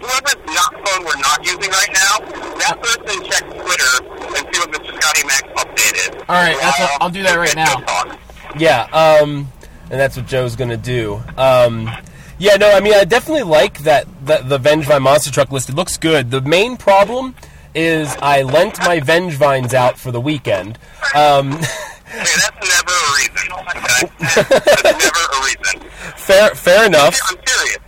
[0.00, 2.18] whoever's not phone we're not using right now,
[2.58, 5.00] that person check Twitter and see what Mr.
[5.00, 6.18] Scotty Max updated.
[6.28, 8.18] All right, that's what- I'll do that right now.
[8.58, 9.48] Yeah, um,
[9.90, 11.22] and that's what Joe's gonna do.
[11.36, 11.90] Um,
[12.38, 15.68] yeah, no, I mean, I definitely like that, that the Vengevine monster truck list.
[15.68, 16.30] It looks good.
[16.30, 17.34] The main problem
[17.74, 20.78] is I lent my Vengevines out for the weekend.
[21.14, 21.58] Um,
[22.12, 23.46] Hey, that's never a reason.
[23.56, 24.04] Okay?
[24.20, 25.88] that's never a reason.
[26.16, 27.18] fair, fair enough.
[27.30, 27.78] I'm serious.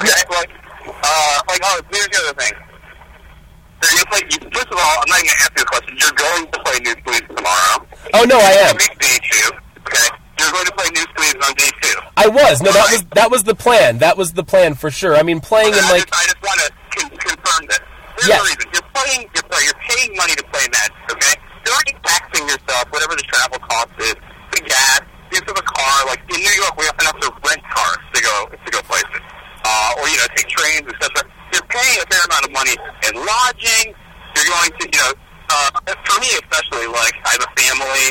[0.00, 0.50] Okay, like,
[0.88, 2.52] uh, like, oh, here's the other thing.
[2.56, 4.20] Are you play,
[4.56, 5.96] first of all, I'm not even gonna ask you a question.
[6.00, 7.86] You're going to play New Sleeves tomorrow.
[8.14, 8.76] Oh no, I am.
[8.76, 9.52] Big two.
[9.84, 10.08] Okay,
[10.40, 11.98] you're going to play New Sleeves on day two.
[12.18, 12.60] I was.
[12.60, 13.98] No, that was that was the plan.
[13.98, 15.14] That was the plan for sure.
[15.16, 17.80] I mean, playing in like I just want to con- confirm this.
[18.18, 18.42] Here's Yes.
[18.42, 18.66] reason.
[18.74, 21.34] You're playing, you're, play, you're paying money to play Magic, okay?
[21.62, 24.16] You're already taxing yourself, whatever the travel cost is,
[24.58, 25.00] the gas,
[25.30, 25.96] use of a car.
[26.10, 29.22] Like, in New York, we often have to rent cars to go, to go places.
[29.62, 31.30] Uh, or, you know, take trains, etc.
[31.54, 32.74] You're paying a fair amount of money
[33.06, 33.94] in lodging.
[34.34, 35.12] You're going to, you know,
[35.54, 35.70] uh,
[36.02, 38.06] for me especially, like, I have a family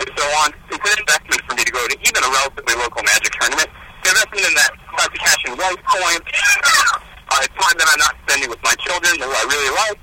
[0.00, 0.48] and so on.
[0.72, 3.68] It's an investment for me to go to even a relatively local Magic tournament.
[4.02, 8.00] The investment in that, not to cash in life points, uh, it's time that I'm
[8.00, 9.98] not spending with my children, who I really like.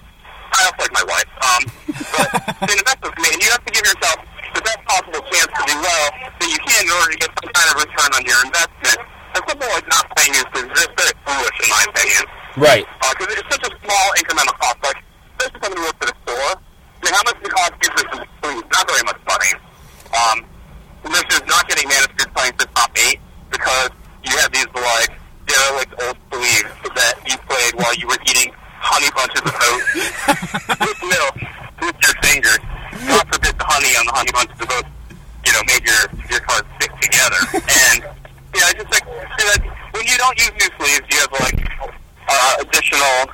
[0.57, 1.29] I also like my wife.
[1.43, 1.61] Um,
[2.13, 2.27] but
[2.61, 4.17] it's an investment for me, and you have to give yourself
[4.53, 6.07] the best possible chance to do well
[6.39, 8.99] that you can in order to get some kind of return on your investment.
[9.35, 12.25] And something like not paying is just very foolish, in my opinion
[12.57, 12.85] right.
[12.85, 14.77] because it's such a small incremental cost.
[14.83, 14.99] Like,
[15.37, 17.79] especially somebody who works at the store, I mean, how much does it cost to
[17.79, 18.09] get this
[18.41, 18.63] food?
[18.73, 19.51] Not very much money.
[20.13, 20.45] Um,
[21.03, 23.19] this is not getting manuscript playing for top eight
[23.51, 23.89] because
[24.23, 25.11] you have these like
[25.47, 29.87] derelict old sleeves that you played while you were eating honey bunches of oats
[30.83, 31.35] with milk
[31.81, 32.61] with your fingers.
[33.07, 34.91] God forbid the honey on the honey bunches of oats,
[35.45, 37.41] you know, made your your cards stick together.
[37.87, 37.97] and
[38.55, 39.57] yeah, I just like you know,
[39.91, 41.59] when you don't use new sleeves, you have like
[42.27, 43.31] uh, additional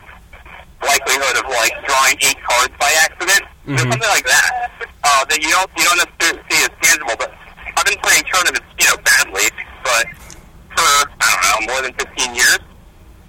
[0.83, 4.71] likelihood of like drawing eight cards by accident, or something like that.
[5.03, 7.15] Uh, that you don't you don't necessarily see as tangible.
[7.19, 7.31] But
[7.77, 9.47] I've been playing tournaments, you know, badly,
[9.83, 10.05] but
[10.75, 12.59] for I don't know more than fifteen years.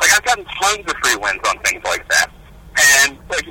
[0.01, 2.29] Like I've gotten tons of free wins on things like that,
[2.79, 3.47] and like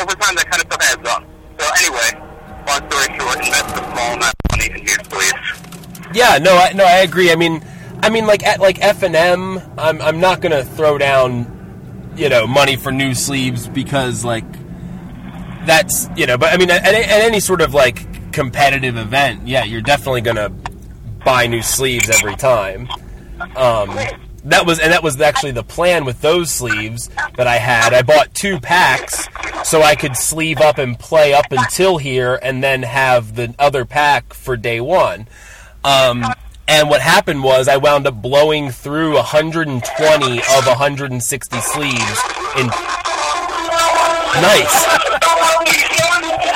[0.00, 1.22] over time that kind of stuff adds up.
[1.60, 2.08] So anyway,
[2.66, 5.48] long story short, invest a small amount of money in new sleeves.
[6.14, 7.32] Yeah, no, I, no, I agree.
[7.32, 7.64] I mean,
[8.02, 12.28] I mean, like at like F and M, I'm I'm not gonna throw down, you
[12.28, 14.44] know, money for new sleeves because like
[15.66, 19.64] that's you know, but I mean, at, at any sort of like competitive event, yeah,
[19.64, 20.50] you're definitely gonna
[21.24, 22.88] buy new sleeves every time.
[23.56, 23.98] Um,
[24.44, 27.94] that was and that was actually the plan with those sleeves that I had.
[27.94, 29.26] I bought two packs
[29.64, 33.84] so I could sleeve up and play up until here, and then have the other
[33.84, 35.26] pack for day one.
[35.82, 36.24] Um,
[36.68, 42.20] and what happened was I wound up blowing through 120 of 160 sleeves
[42.58, 42.66] in.
[44.34, 45.03] Nice.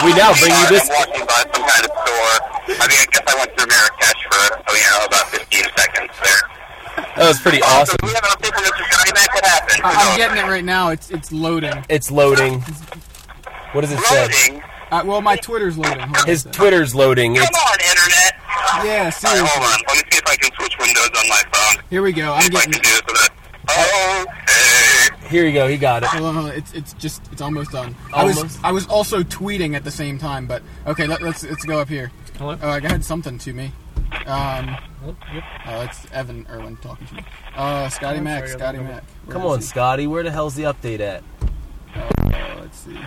[0.04, 2.34] We now bring you this- I'm walking by some kind of store.
[2.68, 6.12] I mean, I guess I went through Marrakesh for oh, you know about 15 seconds
[6.22, 7.06] there.
[7.16, 7.96] That was pretty awesome.
[8.02, 8.84] we have an update from Mr.
[8.90, 9.34] Scotty Mac?
[9.34, 9.80] What happened?
[9.84, 10.90] I- I'm getting it right now.
[10.90, 11.84] It's it's loading.
[11.88, 12.60] It's loading.
[13.72, 14.22] What does it say?
[14.22, 14.62] Loading.
[14.90, 16.00] Uh, well, my Twitter's loading.
[16.00, 16.52] Hold His sec.
[16.52, 17.34] Twitter's loading.
[17.34, 18.34] Come It's, on, internet.
[18.38, 19.48] Yeah, All right, seriously.
[19.50, 19.80] hold on.
[19.88, 21.82] Let me see if I can switch windows on my phone.
[21.90, 22.32] Here we go.
[22.32, 22.84] I'm if I getting can it.
[22.84, 23.30] do this with it.
[23.30, 23.47] Okay.
[25.28, 25.68] Here you go.
[25.68, 26.08] He got it.
[26.08, 26.56] Hold on, hold on.
[26.56, 27.94] It's it's just it's almost done.
[28.14, 28.64] I was Almost?
[28.64, 31.88] I was also tweeting at the same time, but okay, let, let's let's go up
[31.88, 32.10] here.
[32.38, 32.56] Hello?
[32.62, 33.72] Oh, I had something to me.
[34.26, 34.74] Um,
[35.66, 37.24] oh, it's Evan Erwin talking to me.
[37.54, 39.04] Uh, Scotty Mac, Scotty Mac.
[39.26, 39.64] Where Come is on, he?
[39.66, 40.06] Scotty.
[40.06, 41.22] Where the hell's the update at?
[41.94, 42.98] Uh, let's see.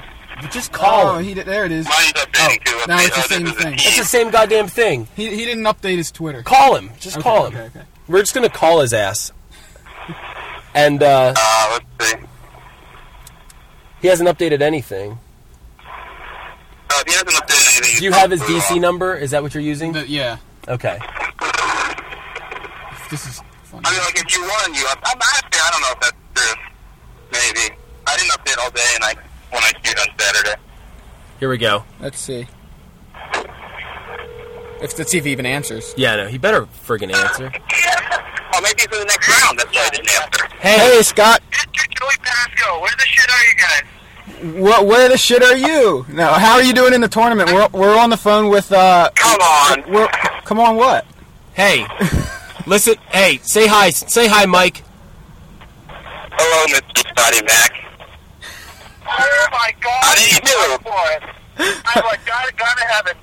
[0.52, 1.26] Just call Oh, him.
[1.26, 1.86] he did, there it is.
[1.88, 2.80] Mine's updating too.
[2.88, 3.74] now it's the Oh, same thing.
[3.76, 5.08] It's the same goddamn thing.
[5.15, 6.43] He, he didn't update his Twitter.
[6.43, 6.91] Call him.
[7.00, 7.56] Just Okay, call him.
[7.56, 7.86] okay, okay.
[8.08, 9.32] We're just gonna call his ass.
[10.73, 12.17] And uh, Uh, let's see.
[14.01, 15.17] he hasn't updated anything.
[15.79, 19.15] Uh, he hasn't updated anything, Do you have his DC number?
[19.15, 19.91] Is that what you're using?
[19.93, 20.38] The- yeah.
[20.67, 20.97] Okay.
[23.10, 23.84] This is funny.
[23.86, 24.86] I mean, like if you won, you.
[24.89, 26.55] Up- I'm actually, I don't know if that's true.
[27.31, 27.75] Maybe
[28.07, 29.13] I didn't update all day, and I
[29.51, 30.55] when I queued on Saturday.
[31.39, 31.84] Here we go.
[31.99, 32.47] Let's see.
[34.81, 35.93] If let's see if he even answers.
[35.97, 37.51] Yeah, no, he better friggin' answer.
[38.62, 39.60] Maybe for the next round.
[39.60, 40.47] That's why I didn't answer.
[40.60, 41.41] Hey, Scott.
[41.52, 44.62] Joey Pasco, where the shit are you guys?
[44.62, 44.86] What?
[44.88, 46.06] Where the shit are you?
[46.10, 46.28] No.
[46.34, 47.52] How are you doing in the tournament?
[47.52, 48.71] We're we're on the phone with.
[48.71, 49.91] uh Come on.
[49.91, 50.08] We're
[50.45, 50.76] come on.
[50.78, 51.06] What?
[51.54, 51.86] Hey,
[52.65, 52.95] listen.
[53.10, 53.91] Hey, say hi.
[53.91, 54.84] Say hi, Mike.
[55.88, 56.97] Hello, Mr.
[56.97, 57.71] Scotty Mac.
[59.06, 60.04] Oh my God!
[60.04, 61.71] How did you do?
[61.86, 63.17] I'm like, gotta, gotta have it.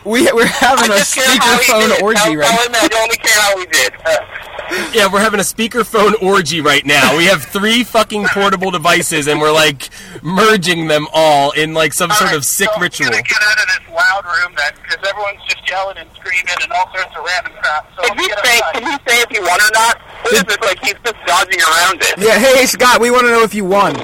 [0.04, 2.70] We we're having a speakerphone orgy right.
[2.70, 2.78] now.
[2.80, 3.92] I only care how we did.
[4.92, 7.16] Yeah, we're having a speakerphone orgy right now.
[7.16, 9.88] We have three fucking portable devices, and we're like
[10.22, 13.06] merging them all in like some sort of sick so ritual.
[13.06, 16.54] I'm gonna get out of this loud room then, because everyone's just yelling and screaming
[16.62, 17.90] and all sorts of random crap.
[17.96, 18.60] So can you say?
[18.74, 20.02] Can you say if you won or not?
[20.22, 20.58] What is this?
[20.60, 22.18] Like he's just dodging around it.
[22.18, 22.38] Yeah.
[22.38, 23.00] Hey, Scott.
[23.00, 23.94] We want to know if you won.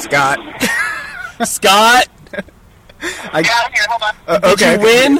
[0.00, 0.40] Scott.
[1.46, 2.06] Scott,
[3.32, 3.84] I, Yeah, I'm here.
[3.88, 4.14] Hold on.
[4.26, 4.72] uh, did okay.
[4.74, 5.18] you win?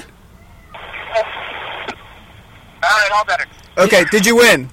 [2.83, 3.47] All right, all better.
[3.79, 4.05] Okay.
[4.11, 4.69] Did you win?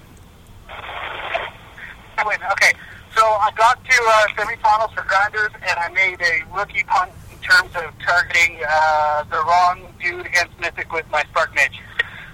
[0.68, 2.38] I win.
[2.52, 2.72] Okay,
[3.16, 7.38] so I got to uh, semifinals for grinders, and I made a rookie punt in
[7.38, 11.80] terms of targeting uh, the wrong dude against Mythic with my Spark Mage.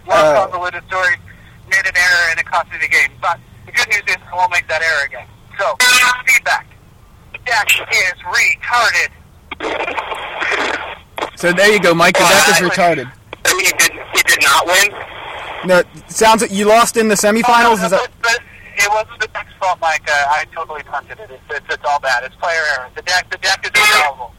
[0.06, 0.42] Long Uh.
[0.42, 1.14] convoluted story,
[1.70, 3.10] made an error, and it cost me the game.
[3.20, 5.26] But the good news is I won't make that error again.
[5.58, 5.76] So,
[6.26, 6.66] feedback.
[7.32, 9.08] The deck is retarded.
[11.36, 12.14] So there you go, Mike.
[12.14, 13.12] The deck is retarded.
[13.46, 14.92] So he did, he did not win?
[15.66, 17.84] No, sounds like you lost in the semifinals.
[17.84, 18.10] Is that?
[18.22, 18.40] But
[18.76, 20.08] it wasn't the deck's fault, Mike.
[20.08, 21.30] Uh, I totally punted it.
[21.30, 22.24] It's, it's, it's all bad.
[22.24, 22.88] It's player error.
[22.94, 24.30] The deck, the deck is irrelevant.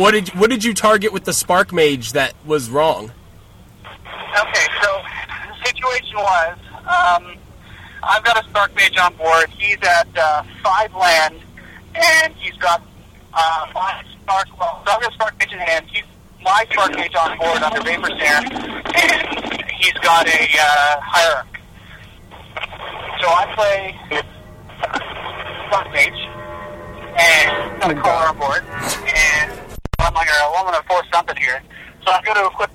[0.00, 3.12] What did what did you target with the spark mage that was wrong?
[4.38, 5.02] Okay, so
[5.48, 7.36] the situation was, um,
[8.02, 9.48] I've got a Spark Mage on board.
[9.50, 11.40] He's at uh, five land,
[11.94, 12.82] and he's got
[13.34, 14.48] uh, my Spark.
[14.58, 15.86] Well, so I've got a Spark Mage in hand.
[15.92, 16.04] He's
[16.42, 18.42] my Spark Mage on board under Vapor Snare,
[18.94, 21.60] and he's got a uh, Hierarch.
[23.20, 23.96] So I play
[25.68, 26.20] Spark Mage,
[27.18, 29.52] and got a car on board, and
[29.98, 31.62] I'm like, "Oh, well, I'm going to force something here.
[32.06, 32.70] So I'm going to equip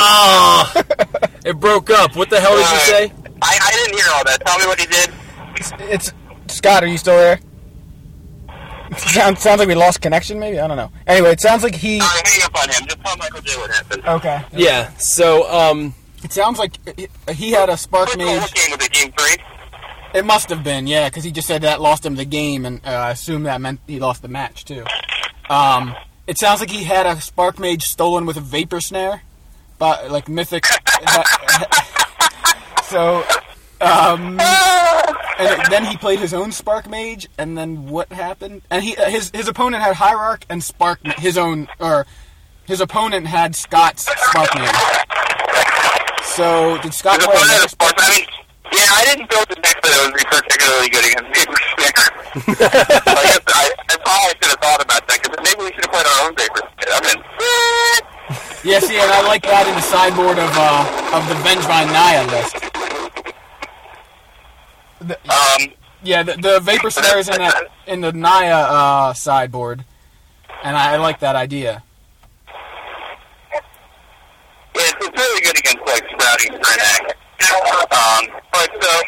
[0.00, 0.72] Oh,
[1.44, 2.16] it broke up.
[2.16, 3.12] What the hell did you say?
[3.42, 4.40] I, I didn't hear all that.
[4.44, 5.10] Tell me what he did.
[5.90, 6.12] It's
[6.58, 6.82] Scott.
[6.84, 7.40] Are you still there?
[8.96, 10.38] Sounds sounds like we lost connection.
[10.40, 10.90] Maybe I don't know.
[11.06, 12.00] Anyway, it sounds like he.
[12.00, 12.86] I hang up on him.
[12.86, 14.02] Just tell Michael J what happened.
[14.06, 14.42] Okay.
[14.52, 14.88] Yeah.
[14.96, 15.94] So, um,
[16.24, 18.40] It sounds like he- he had a spark Quick, mage.
[18.40, 18.92] what game was it?
[18.92, 19.36] Game three?
[20.14, 22.80] It must have been, yeah, because he just said that lost him the game, and
[22.84, 24.84] uh, I assume that meant he lost the match too.
[25.50, 25.94] Um,
[26.26, 29.20] it sounds like he had a spark mage stolen with a vapor snare,
[29.78, 30.64] but like mythic.
[32.84, 33.22] so,
[33.80, 34.38] um,
[35.38, 38.62] and then he played his own spark mage, and then what happened?
[38.70, 42.06] And he uh, his his opponent had hierarch and spark his own or
[42.66, 44.74] his opponent had Scott's spark mage.
[46.36, 47.34] So did Scott The play?
[47.34, 47.94] opponent another of sports.
[47.98, 48.26] I mean,
[48.70, 52.06] yeah, I didn't build the deck that would be particularly good against Vapor Snare.
[53.08, 55.18] I guess I, that's all I should have thought about that.
[55.18, 56.94] Because maybe we should have played our own Vapor Snare.
[56.94, 57.18] I mean,
[58.62, 62.22] Yeah, see, and I like that in the sideboard of uh, of the Vengevine Naya
[62.28, 62.54] list.
[65.00, 69.84] Um, Yeah, the, the Vapor Snare is in that in the Naya uh, sideboard,
[70.62, 71.82] and I, I like that idea.
[74.74, 77.14] it's, it's really good against like sprouting Thrinax.
[77.90, 79.00] Um, but so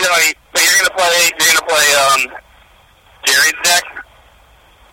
[0.00, 0.18] you know,
[0.54, 2.38] so you're gonna play, you're gonna play um,
[3.24, 3.84] Gerry's deck.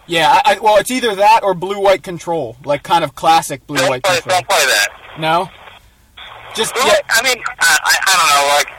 [0.08, 3.68] Yeah, I, I, well, it's either that or blue white control, like kind of classic
[3.68, 4.40] blue white control.
[4.40, 4.88] don't play that.
[5.20, 5.50] No,
[6.56, 8.56] just yeah, I mean, I, I, I don't know.
[8.56, 8.70] Like,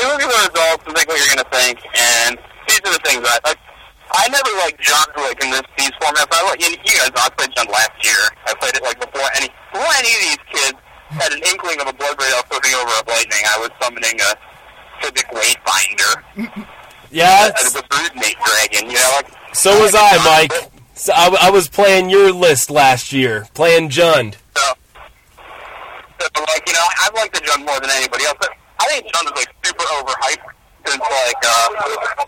[0.00, 2.32] you look at the results and think what you're gonna think, and
[2.68, 3.60] these are the things I like.
[4.10, 6.32] I never like Jund like in this these formats.
[6.32, 7.12] I like you, you guys.
[7.14, 8.22] know, I played Jund last year.
[8.46, 10.78] I played it like before any before any of these kids
[11.14, 13.42] had an inkling of a blood braid flipping over a lightning.
[13.46, 14.30] I was summoning a
[15.02, 16.66] civic wayfinder
[17.10, 17.50] yeah.
[17.62, 18.90] as a broodmate dragon.
[18.90, 20.70] You know, like So was I, Mike.
[20.94, 24.34] So I, I was playing your list last year, playing Jund.
[24.56, 24.74] So,
[26.20, 28.36] so like you know, I've liked the Jund more than anybody else.
[28.38, 30.46] But I think Jund is like super overhyped
[30.88, 31.68] since like uh,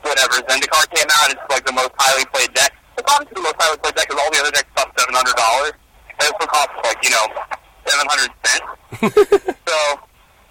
[0.05, 1.33] whatever Zendikar came out.
[1.33, 2.73] It's like the most highly played deck.
[2.99, 5.37] It's obviously the most highly played deck because all the other decks cost seven hundred
[5.41, 5.75] dollars.
[6.21, 7.27] And this one costs like you know
[7.89, 8.69] seven hundred cents.
[9.69, 9.77] so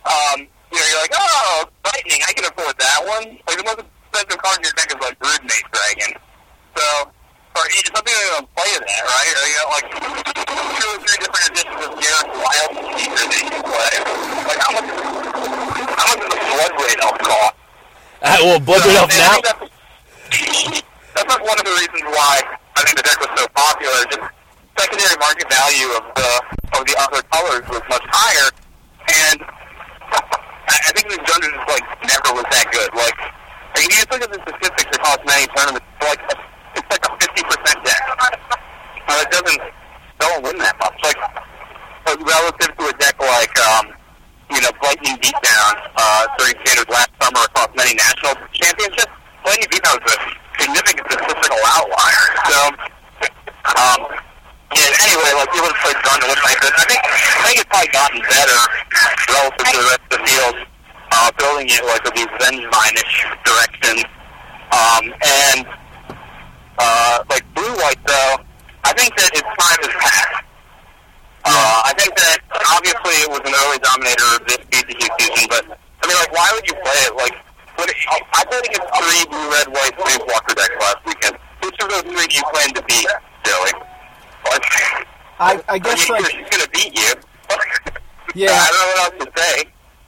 [0.09, 0.37] um,
[0.73, 3.37] you know you're like, oh, lightning, I can afford that one.
[3.45, 6.11] Like the most expensive card in your deck is like Broodmate Dragon.
[6.73, 6.85] So
[7.55, 9.33] or it's something they're gonna play that, right?
[9.35, 13.51] Or you got like two or three different editions of Garrett Wild Speaker that you
[13.51, 13.93] can play.
[14.47, 14.87] Like how much?
[14.87, 17.55] How much does a Bloodbraid Elf cost?
[18.21, 19.35] Uh, well, Bloodbraid Elf And now.
[19.43, 19.63] That's,
[21.11, 22.39] that's like one of the reasons why
[22.75, 23.99] I think the deck was so popular.
[24.07, 24.25] Just
[24.79, 26.29] secondary market value of the
[26.79, 28.47] of the other colors was much higher,
[29.11, 32.89] and I, I think the Dungeons just like never was that good.
[32.95, 33.19] Like,
[33.75, 36.23] like if you look at the statistics across many tournaments, like
[36.75, 38.03] it's like a fifty percent deck.
[39.21, 39.61] It doesn't
[40.19, 40.97] don't win that much.
[41.03, 41.19] Like
[42.07, 43.93] relative to a deck like um,
[44.51, 49.13] you know, Lightning Beatdown uh, during standards last summer across many national championships.
[49.45, 50.19] Lightning Beatdown was a
[50.59, 52.27] significant statistical outlier.
[52.51, 52.59] So,
[53.79, 53.99] um,
[54.75, 56.73] yeah, anyway, like have played Gun and.
[56.75, 58.61] I think I think it's probably gotten better
[61.11, 64.03] uh, building it like with these Vengevine-ish directions.
[64.71, 65.67] Um, and
[66.81, 68.41] uh, like Blue White though,
[68.83, 70.43] I think that its time has passed.
[71.45, 72.37] Uh, I think that
[72.73, 76.49] obviously it was an early dominator of this BCQ season, but I mean, like, why
[76.53, 77.13] would you play it?
[77.17, 77.33] Like,
[77.77, 81.37] what it, I played against three blue, red, white Planeswalker decks last weekend.
[81.65, 83.09] Which of those three do you plan to beat,
[83.45, 83.73] Joey?
[84.49, 84.65] Like,
[85.41, 87.13] I, I I guess mean, like she's gonna beat you.
[88.33, 88.55] Yeah.
[88.55, 89.55] I don't know what else to say.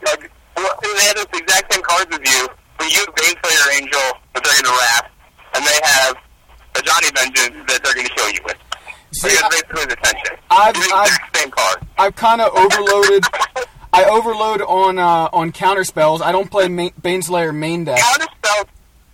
[0.05, 4.07] Like, well, they have the exact same cards as you, but you have Baneslayer Angel
[4.33, 5.11] that they're gonna wrap,
[5.55, 6.15] and they have
[6.77, 8.57] a Johnny Vengeance that they're gonna show you with.
[9.11, 10.37] See, you have I- basically the tension.
[10.49, 11.87] I've- I've- same card.
[11.97, 13.23] I've kind of overloaded.
[13.93, 16.21] I overload on uh, on counter spells.
[16.21, 17.99] I don't play ma- Baneslayer main deck.
[17.99, 18.65] Counterspells,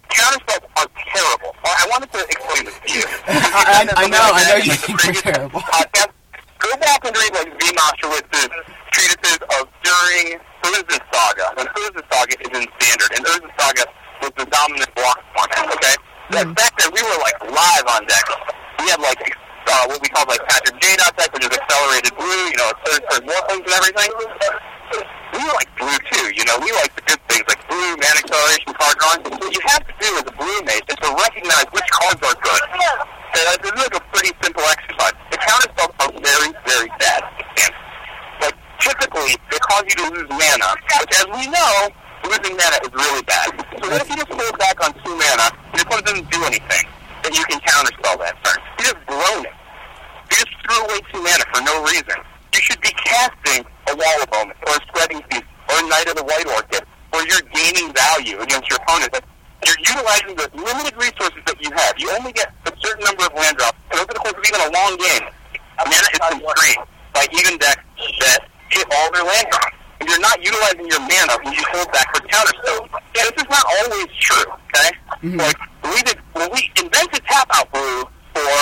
[0.10, 1.52] counterspells are terrible.
[1.66, 3.04] I I wanted to explain this to you.
[3.28, 5.60] I, I, I know, I know you think they're terrible.
[5.60, 6.12] podcast.
[6.60, 8.50] Go back and read like Zvi Mowshowitz's
[8.92, 11.46] treatises of during Urza's Saga.
[11.56, 13.84] When Urza's Saga is in standard, and Urza's Saga
[14.22, 15.96] was the dominant block format, okay?
[16.30, 18.26] That back then, we were like live on deck.
[18.78, 19.18] We had like
[19.66, 20.94] uh, what we call like Patrick J.
[21.02, 24.14] dot deck, which is accelerated blue, you know, third turn Morphlings and everything.
[25.34, 28.14] We were like blue too, you know, we like the good things like blue, man
[28.14, 29.22] acceleration, card drawing.
[29.42, 32.38] What you have to do as a blue mage is to recognize which cards are
[32.38, 32.64] good.
[32.78, 35.18] And uh, this is like a pretty simple exercise.
[35.34, 37.22] The counter spells are very, very bad.
[37.66, 37.74] And,
[38.42, 41.90] like, typically, they cause you to lose mana, which, as we know,
[42.26, 43.48] losing mana is really bad.
[43.80, 46.42] So what if you just hold back on two mana, and your opponent doesn't do
[46.44, 46.86] anything,
[47.24, 48.60] then you can counterspell that turn.
[48.80, 49.56] You just blown it.
[50.32, 52.18] You just threw away two mana for no reason.
[52.54, 56.08] You should be casting a Wall of Omen, or a Spreading Seas, or a Knight
[56.10, 59.16] of the White Orchid, where you're gaining value against your opponent.
[59.66, 61.94] You're utilizing the limited resources that you have.
[61.98, 64.62] You only get a certain number of land drops, and over the course of even
[64.62, 65.26] a long game,
[65.80, 67.84] mana is constrained by even decks
[68.24, 69.79] that hit all their land drops.
[70.10, 72.90] You're not utilizing your mana when you hold back for counter spells.
[73.14, 74.90] Yeah, this is not always true, okay?
[75.38, 78.58] Like, when we, did, when we invented Tap Out Blue for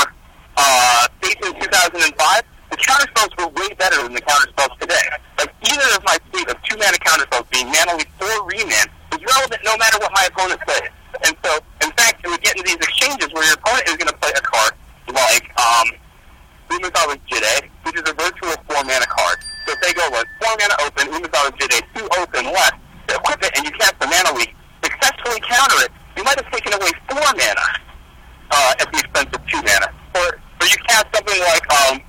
[0.58, 5.00] uh, Space in 2005, the counter spells were way better than the counter spells today.
[5.40, 8.92] Like, either of my suite of two mana counter spells being mana leak or Remand,
[9.16, 10.92] is relevant no matter what my opponent plays.
[11.24, 14.12] And so, in fact, you would get into these exchanges where your opponent is going
[14.12, 14.74] to play a card
[15.14, 15.88] like, um,
[16.70, 19.38] Umezawa Jitte, which is a virtual four mana card.
[19.68, 22.80] So if they go like four mana open, Umezawa Jitte, two open left,
[23.12, 26.50] to equip it and you cast the mana leak, successfully counter it, you might have
[26.56, 27.68] taken away four mana
[28.48, 29.92] uh, at the expense of two mana.
[30.16, 32.00] Or, or you cast something like um,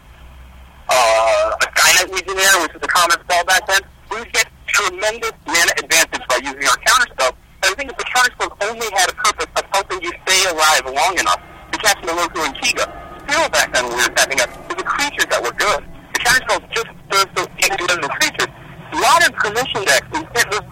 [0.87, 3.83] uh, a Skyknight Legionnaire, which is a common spell back then,
[4.15, 7.35] we get tremendous mana advantage by using our counter spell.
[7.59, 10.47] But I think if the counter spell only had a purpose of helping you stay
[10.47, 11.43] alive long enough
[11.75, 12.87] to cast Meloku and Keiga,
[13.27, 15.83] still back then we were tapping up, was the creatures that were good.
[16.15, 18.53] The counter spells just served those individual creatures.
[18.93, 20.19] Modern permission decks, the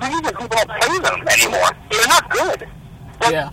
[0.00, 2.60] reason people don't play them anymore, they're not good.
[3.20, 3.50] Like, Yeah.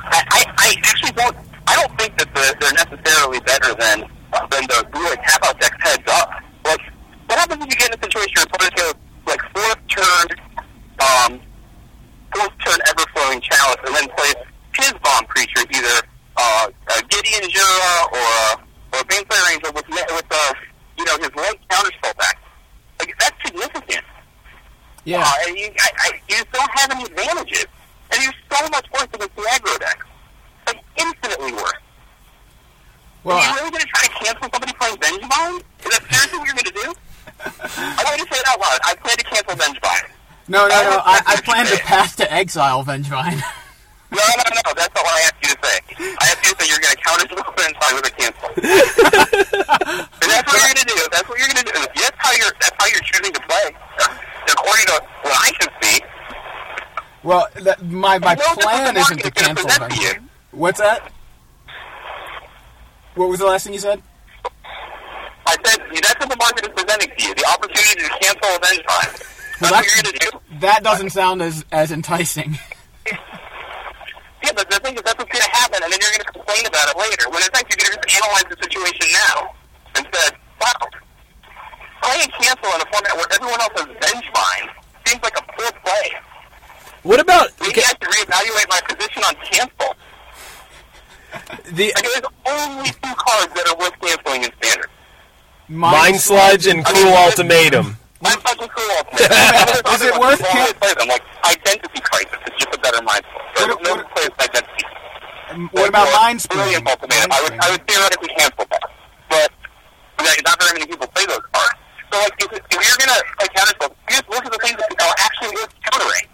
[0.00, 1.36] I, I, I actually don't.
[1.66, 4.00] I don't think that the, they're necessarily better than
[4.50, 6.30] than the blue tap out decks heads up.
[6.64, 6.80] Like,
[7.28, 8.94] what happens if you get in a situation where your opponent goes
[9.28, 10.26] like fourth turn,
[11.04, 11.30] um,
[12.34, 14.34] fourth turn ever flowing chalice, and then plays
[14.80, 16.00] his bomb creature, either
[16.36, 16.66] uh,
[16.96, 18.56] a Gideon Jura or a,
[18.96, 20.52] or a Baneslayer Angel with with uh,
[21.00, 22.36] you know his light counter spell back.
[22.98, 24.04] Like that's significant.
[25.04, 25.24] Yeah.
[25.24, 27.66] Uh, and you, I, I, you just don't have any advantages.
[28.12, 29.98] And you're so much worse against the aggro deck.
[30.66, 31.72] Like, infinitely worse.
[33.24, 35.62] Well, Are you really going to try to cancel somebody playing Vengevine?
[35.80, 36.92] Is that seriously what you're going to do?
[37.40, 38.80] I want you to say it out loud.
[38.84, 40.10] I plan to cancel Vengevine.
[40.48, 41.00] No, no, no.
[41.04, 43.40] I, I plan to pass to exile Vengevine.
[44.12, 44.72] No, no, no.
[44.74, 45.78] That's not what I asked you to say.
[46.18, 48.50] I asked you to say you're going to counter offense with a cancel.
[50.40, 51.08] that's what you're going to do.
[51.12, 51.86] That's what you're to do.
[52.00, 52.52] That's how you're.
[52.60, 53.66] That's how you're choosing to play.
[54.52, 56.00] According to what I can see.
[57.22, 60.20] well, that, my my No, plan isn't to gonna cancel to
[60.52, 61.12] What's that?
[63.14, 64.02] What was the last thing you said?
[65.46, 67.34] I said that's what the market is presenting to you.
[67.34, 69.12] The opportunity to cancel Avenge Time.
[69.12, 70.58] That's Well, what you're to do.
[70.60, 72.58] That doesn't sound as as enticing.
[74.42, 76.32] Yeah, but the thing is, that's what's going to happen, and then you're going to
[76.32, 77.28] complain about it later.
[77.28, 79.52] When in fact, you're going to just analyze the situation now
[79.96, 80.88] and said, wow,
[82.02, 84.68] playing cancel in a format where everyone else has Vengevine
[85.06, 86.10] seems like a poor play.
[87.02, 89.96] What about Maybe I should reevaluate my position on cancel.
[91.72, 94.90] the Like, there's only two cards that are worth canceling in standard.
[95.68, 97.96] Mind Sludge and Cruel Ultimatum?
[98.22, 99.00] I'm fucking cool.
[99.94, 101.08] Is it worth can- can- play them?
[101.08, 103.22] Like Identity Crisis is just a better mind.
[103.56, 104.84] So What- no what- plays Identity.
[105.72, 106.58] What about Or Mind Spring?
[106.60, 107.32] Brilliant Ultimatum.
[107.32, 108.82] I would, I would theoretically cancel that,
[110.20, 111.80] but like, not very many people play those cards.
[112.12, 115.16] So like, if, if you're gonna play counterspell, just look at the things that are
[115.24, 116.28] actually worth countering.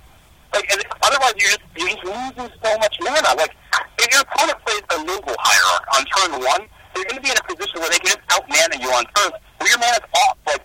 [0.50, 3.30] Like, and otherwise you're just you're just losing so much mana.
[3.38, 3.54] Like,
[4.02, 6.62] if your opponent plays a noble hierarch on turn one,
[6.94, 9.04] they're going to be in a position where they can just out mana you on
[9.14, 9.30] turn,
[9.60, 10.38] where your mana's off.
[10.48, 10.64] Like,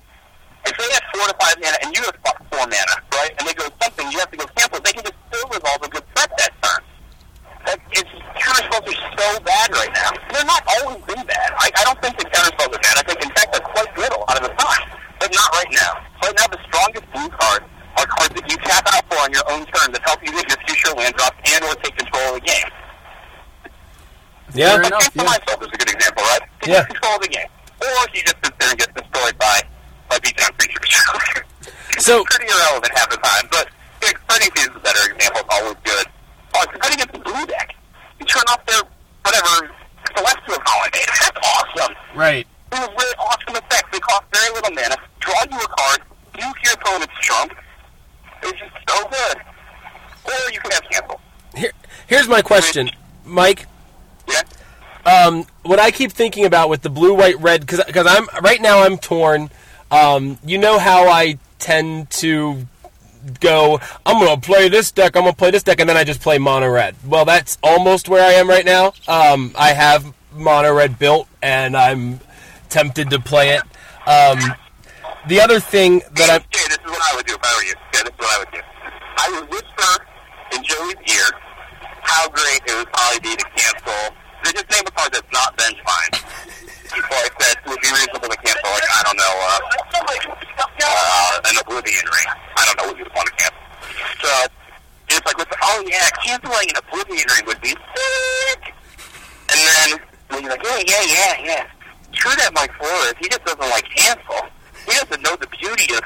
[0.65, 3.53] if they have four to five mana and you have four mana, right, and they
[3.53, 4.79] go something, you have to go cancel.
[4.79, 6.81] They can just still resolve a good threat that turn.
[7.67, 8.10] That, it's
[8.41, 10.09] counterspells are so bad right now.
[10.33, 11.49] They're not always been bad.
[11.61, 12.95] I, I don't think that counterspells are bad.
[12.97, 14.85] I think in fact they're quite good a lot of the time,
[15.19, 15.91] but not right now.
[16.25, 17.65] Right now, the strongest blue cards
[17.97, 20.47] are cards that you tap out for on your own turn that help you get
[20.49, 22.69] your future land drops and or take control of the game.
[24.53, 24.75] Yeah.
[24.75, 25.23] Fair Like enough, yeah.
[25.23, 26.41] Myself is a good example, right?
[26.63, 26.83] He Yeah.
[26.83, 27.47] control of the game.
[27.81, 29.61] Or he just sits there and gets destroyed by,
[30.09, 30.81] by beatdown creatures.
[31.99, 33.67] So- pretty irrelevant half the time, but
[34.01, 35.41] yeah, Spreading Seas is a better example.
[35.41, 36.05] It's always good.
[36.55, 37.75] Oh, it's good against the blue deck.
[38.19, 38.81] You turn off their,
[39.23, 39.69] whatever,
[40.15, 41.09] Celestial Colonnade.
[41.19, 41.95] That's awesome.
[42.15, 42.47] Right.
[42.71, 43.89] It was really awesome effects.
[43.91, 45.99] They cost very little mana, draw you a card,
[46.33, 47.53] nuke your opponent's trump.
[48.43, 49.37] It's just so good.
[50.25, 51.21] Or you can have cancel.
[51.55, 51.71] Here,
[52.07, 52.89] here's my question,
[53.25, 53.67] Mike.
[54.27, 54.41] Yeah?
[55.05, 58.83] Um, what I keep thinking about with the blue, white, red, because I'm right now
[58.83, 59.49] I'm torn.
[59.91, 62.65] Um, you know how I tend to
[63.39, 63.79] go.
[64.05, 65.15] I'm gonna play this deck.
[65.15, 66.95] I'm gonna play this deck, and then I just play mono red.
[67.05, 68.93] Well, that's almost where I am right now.
[69.07, 72.19] Um, I have mono red built, and I'm
[72.69, 73.61] tempted to play it.
[74.07, 74.39] Um,
[75.27, 77.63] the other thing that I'm Yeah, this is what I would do if I were
[77.63, 77.73] you.
[77.93, 78.61] Yeah, this is what I would do.
[79.17, 80.05] I would whisper
[80.55, 81.50] in Joey's ear
[82.01, 84.15] how great it would probably be to cancel.
[84.43, 86.13] They just name a card that's not Vengevine.
[86.91, 89.59] Before I said it would be reasonable to cancel, like, I don't know, uh,
[90.83, 92.29] uh, an Oblivion Ring.
[92.57, 93.63] I don't know what you would want to cancel.
[94.19, 94.31] So,
[95.07, 98.61] it's like, whisper, oh yeah, canceling an Oblivion Ring would be sick.
[99.51, 99.99] And then,
[100.29, 101.63] when you're like, yeah, yeah, yeah, yeah.
[102.11, 104.51] True that Mike Flores, he just doesn't like cancel.
[104.85, 106.03] He doesn't know the beauty of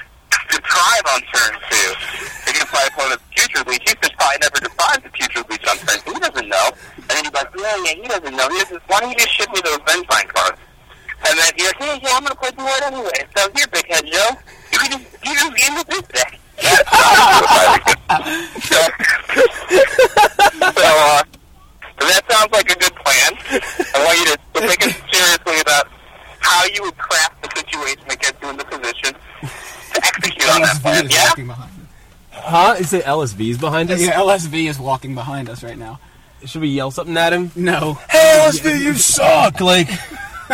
[0.50, 1.90] deprive on turn two.
[2.50, 6.00] Against my opponent's future bleach, he just probably never deprived the future bleach on turn
[6.06, 6.14] two.
[6.14, 6.68] He doesn't know.
[6.98, 8.48] And then he's like, yeah, yeah, he doesn't know.
[8.50, 10.60] He doesn't, why don't you just ship me those Vengevine cards?
[11.28, 13.26] And then you're like, yeah, yeah, I'm going to play blue white anyway.
[13.36, 14.36] So here, big head Joe,
[14.72, 16.40] you can just, you can just game with this deck.
[18.66, 18.80] So,
[20.72, 21.24] so, uh,
[22.00, 23.32] that sounds like a good plan.
[23.94, 24.82] I want you to to think
[25.12, 25.88] seriously about
[26.40, 30.62] how you would craft the situation that gets you in the position to execute on
[30.62, 31.06] that LSV plan.
[31.06, 31.28] is Yeah?
[31.30, 32.42] walking behind us.
[32.76, 32.82] Huh?
[32.82, 34.02] Is it LSV's behind us?
[34.02, 36.00] Yeah, LSV is walking behind us right now.
[36.46, 37.52] Should we yell something at him?
[37.56, 37.96] No.
[38.10, 39.60] Hey, LSV, you suck!
[39.62, 39.90] Like.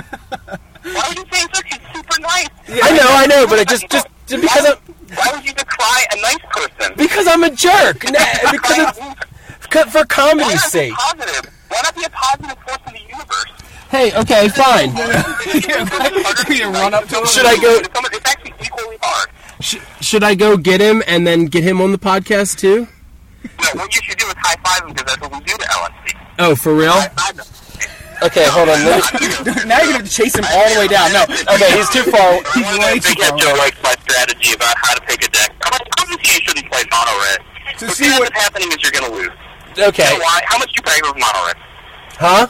[0.83, 2.47] Why would you say such a super nice?
[2.69, 4.77] I know, I know, but I just, just, just because I'm,
[5.15, 6.93] Why would you decry a nice person?
[6.97, 7.99] because I'm a jerk.
[8.01, 10.93] Because it's c- for comedy's not sake.
[10.93, 11.51] positive?
[11.69, 13.45] Why not be a positive force in the universe?
[13.89, 14.91] Hey, okay, fine.
[16.51, 17.25] You run up to him.
[17.25, 17.79] Should I go?
[17.79, 19.29] It's actually equally hard.
[19.59, 19.77] Sh-
[20.11, 22.83] should I go get him and then get him on the podcast too?
[23.47, 25.63] No, what you should do is high five him because that's what we do to
[25.71, 26.05] LSV.
[26.39, 26.91] Oh, for real?
[26.91, 27.47] High five him.
[28.27, 28.75] Okay, hold on.
[28.83, 31.15] Now you're gonna have to chase him all the way down.
[31.15, 31.23] No.
[31.55, 32.43] Okay, he's too far.
[32.51, 33.39] He's way too Big Head far.
[33.39, 35.47] Joe likes my strategy about how to pick a deck.
[35.63, 37.39] I'm like, obviously you shouldn't play mono red.
[37.79, 39.31] To What see ends what up happening is you're going to lose.
[39.79, 40.43] Okay, You know why?
[40.45, 41.57] How much do you practice with mono red?
[42.19, 42.47] huh?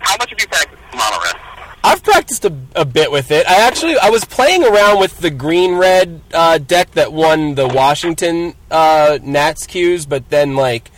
[0.00, 1.36] How much have you practiced with mono red?
[1.84, 3.46] I've practiced a, a bit with it.
[3.46, 7.68] I actually I was playing around with the green red uh, deck that won the
[7.68, 10.90] Washington uh, Nats Qs, but then like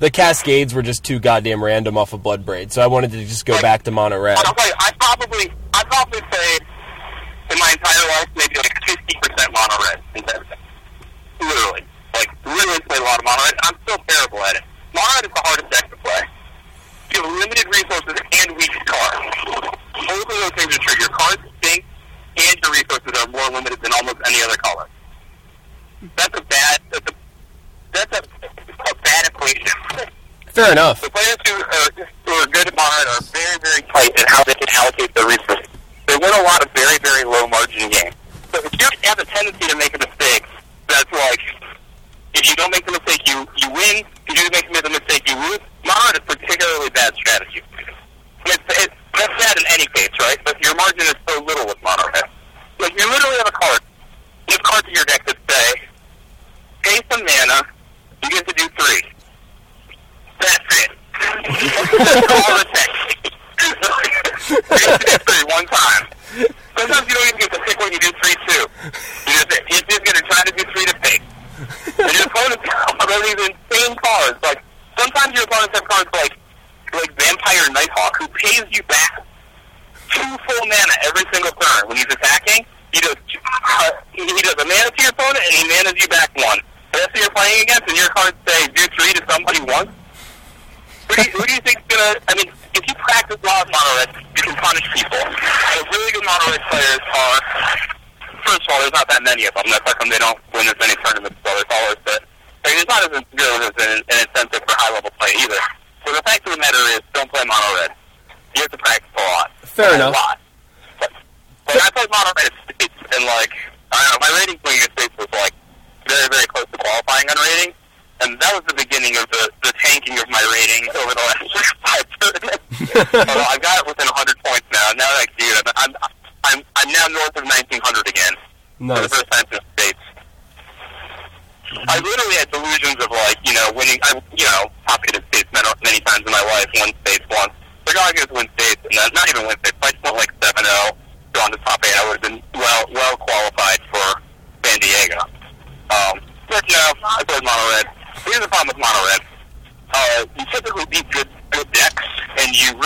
[0.00, 3.24] the Cascades were just too goddamn random off of Blood Braid, so I wanted to
[3.24, 4.36] just go back to mono red.
[4.36, 6.60] I'll I probably, I probably played
[7.50, 10.58] in my entire life maybe like 50% mono red in everything.
[11.40, 11.86] literally.
[12.12, 13.54] Like, really played a lot of mono red.
[13.64, 14.62] I'm still terrible at it.
[14.92, 16.22] Mono red is the hardest deck to play.
[17.14, 19.78] You have limited resources and weak cards.
[19.94, 20.98] Both of those things are true.
[20.98, 21.84] Your cards stink,
[22.36, 24.86] and your resources are more limited than almost any other color.
[26.16, 26.80] That's a bad.
[26.90, 27.14] That's a
[27.92, 29.70] that's a, a bad equation.
[30.46, 31.00] Fair enough.
[31.00, 34.42] The players who are, who are good at Modern are very, very tight in how
[34.44, 35.66] they can allocate their resources.
[36.06, 38.14] They win a lot of very, very low margin games.
[38.52, 39.98] So if you have a tendency to make a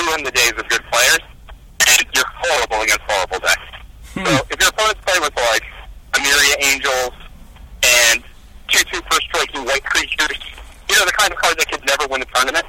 [0.08, 1.20] ruin the days of good players,
[1.88, 3.62] and you're horrible against horrible decks.
[4.14, 4.24] Hmm.
[4.24, 5.64] So if your opponents play with like
[6.16, 7.12] Emeria Angels
[7.84, 8.22] and
[8.68, 10.38] two two first striking white creatures,
[10.88, 12.64] you know the kind of cards that could never win a tournament,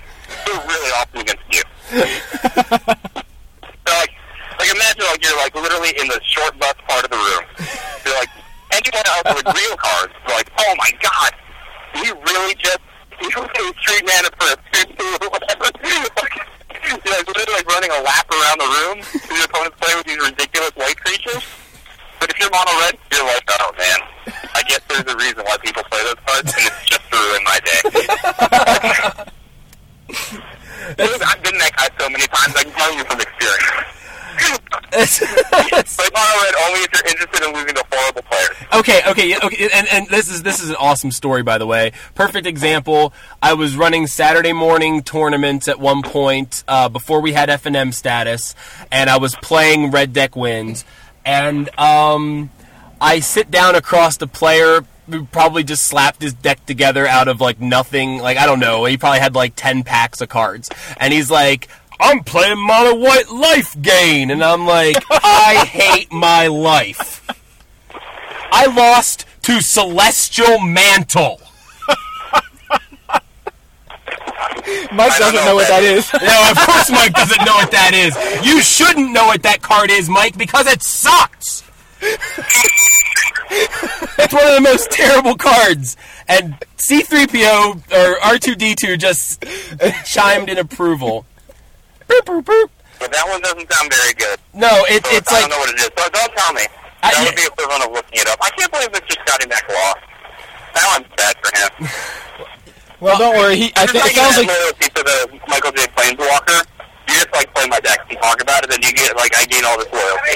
[0.45, 1.63] they're really awesome against you.
[1.89, 1.97] so
[4.03, 4.11] like,
[4.59, 7.43] like imagine like you're like literally in the short bus part of the room.
[8.05, 8.29] You're like
[8.75, 11.31] anyone else with real cards, they're like, oh my god,
[12.03, 12.79] you really just
[13.21, 15.65] you paid three mana for a two two or whatever.
[15.67, 15.75] Like,
[16.87, 18.97] you're like literally like running a lap around the room.
[19.03, 21.43] and Your opponent's playing with these ridiculous white creatures.
[22.19, 23.99] But if you're mono red, you're like, oh man,
[24.53, 27.43] I guess there's a reason why people play those cards, and it's just to ruin
[27.43, 27.81] my day.
[30.99, 32.55] I've been that guy so many times.
[32.55, 33.87] I can tell you from experience.
[35.95, 38.55] Play mono red only if you're interested in losing to horrible players.
[38.73, 41.67] Okay, okay, yeah, okay, and, and this is this is an awesome story, by the
[41.67, 41.91] way.
[42.15, 43.13] Perfect example.
[43.43, 47.75] I was running Saturday morning tournaments at one point uh, before we had F and
[47.75, 48.55] M status,
[48.91, 50.84] and I was playing Red Deck Wins,
[51.23, 52.49] and um,
[52.99, 57.39] I sit down across the player who probably just slapped his deck together out of
[57.39, 58.17] like nothing.
[58.17, 61.67] Like I don't know, he probably had like ten packs of cards, and he's like.
[62.01, 67.30] I'm playing mono white life gain, and I'm like, I hate my life.
[68.51, 71.39] I lost to Celestial Mantle.
[74.91, 76.11] Mike doesn't know what that is.
[76.13, 78.15] No, of course Mike doesn't know what that is.
[78.45, 81.63] You shouldn't know what that card is, Mike, because it sucks.
[82.01, 82.17] it's
[84.33, 85.95] one of the most terrible cards.
[86.27, 89.43] And C3PO or R2D2 just
[90.05, 91.25] chimed in approval.
[92.07, 92.69] Boop, boop, boop.
[92.99, 94.39] But that one doesn't sound very good.
[94.53, 95.85] No, it, So it's I like don't know what it is.
[95.85, 96.18] So don't tell me.
[96.18, 96.18] I-
[97.20, 98.39] That would be equivalent of looking it up.
[98.41, 99.99] I can't believe it's just got him back lost.
[100.80, 101.89] Now I'm sad for him.
[103.01, 103.55] Well, don't worry.
[103.55, 105.88] He, I think it sounds like have loyalty to the Michael J.
[105.95, 106.67] Planeswalker.
[107.07, 109.45] You just like play my deck and talk about it, and you get like I
[109.45, 110.36] gain all this loyalty.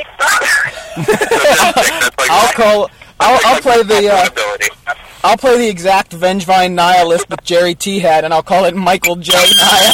[0.95, 2.89] That's like I'll my- call.
[3.19, 4.09] I'll, that's I'll play the.
[4.13, 4.93] Uh.
[5.25, 9.17] I'll play the exact Vengevine Nihilist that Gerry T had, and I'll call it Michael
[9.17, 9.33] J.
[9.33, 9.93] Nihil.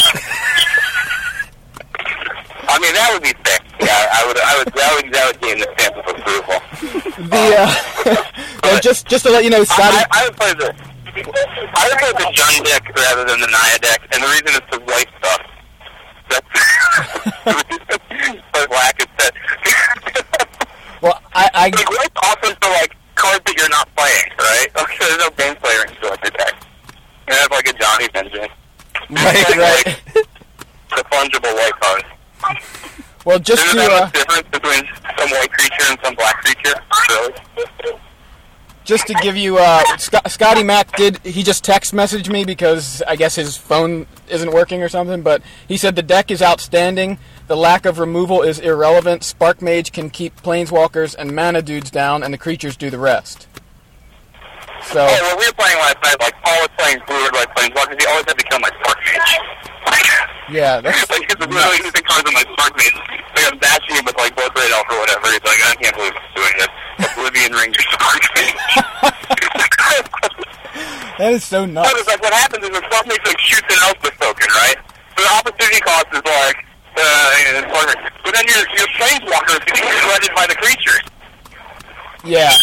[2.68, 3.62] I mean, that would be sick.
[3.90, 4.38] Yeah, I would.
[4.38, 4.70] I would.
[4.78, 5.08] That would.
[5.10, 6.62] That would gain the stamp of approval.
[7.26, 7.74] The uh,
[8.70, 9.98] yeah, just just to let you know, Scotty.
[9.98, 10.70] I, I would play the.
[11.74, 14.66] I would play the Jund deck rather than the Naya deck, and the reason is
[14.70, 15.42] the white stuff.
[16.30, 16.46] That's
[18.54, 19.34] but black is that.
[21.02, 24.70] Well, I, I like white's awesome for like cards that you're not playing, right?
[24.86, 26.54] Okay, there's no game player in selected deck.
[27.28, 28.54] You have like a Johnny Vengeance.
[29.10, 30.02] Right, Like, right.
[30.94, 32.06] The fungible white card.
[33.30, 34.84] Well, just Isn't to uh, difference between
[35.20, 36.74] some white creature and some black creature?
[37.10, 38.00] Really?
[38.86, 43.04] just to give you, uh, Sc- Scotty Mac did he just text messaged me because
[43.08, 45.22] I guess his phone isn't working or something.
[45.22, 47.20] But he said the deck is outstanding.
[47.46, 49.24] The lack of removal is irrelevant.
[49.24, 53.48] Spark Mage can keep planeswalkers and mana dudes down, and the creatures do the rest.
[54.88, 56.16] So Oh, well, we were playing last night.
[56.20, 58.00] Like Paul was playing blue red white planeswalkers.
[58.00, 59.32] He always had to kill my spark mage.
[60.50, 62.96] yeah, that's like he's literally using cards on my spark mage.
[63.36, 65.28] Like I'm dashing him with like Bloodbraid Elf or whatever.
[65.30, 66.70] He's like, I can't believe I'm doing this.
[67.00, 68.56] Oblivion ring your spark mage.
[71.20, 71.92] that is so nuts.
[71.96, 74.78] it's like what happens is the spark mage like shoots an Elspeth token, right?
[75.18, 76.58] So the opportunity cost is like
[76.98, 77.02] uh.
[78.24, 81.04] But then your your planeswalker is getting shredded by the creatures.
[82.24, 82.54] Yeah,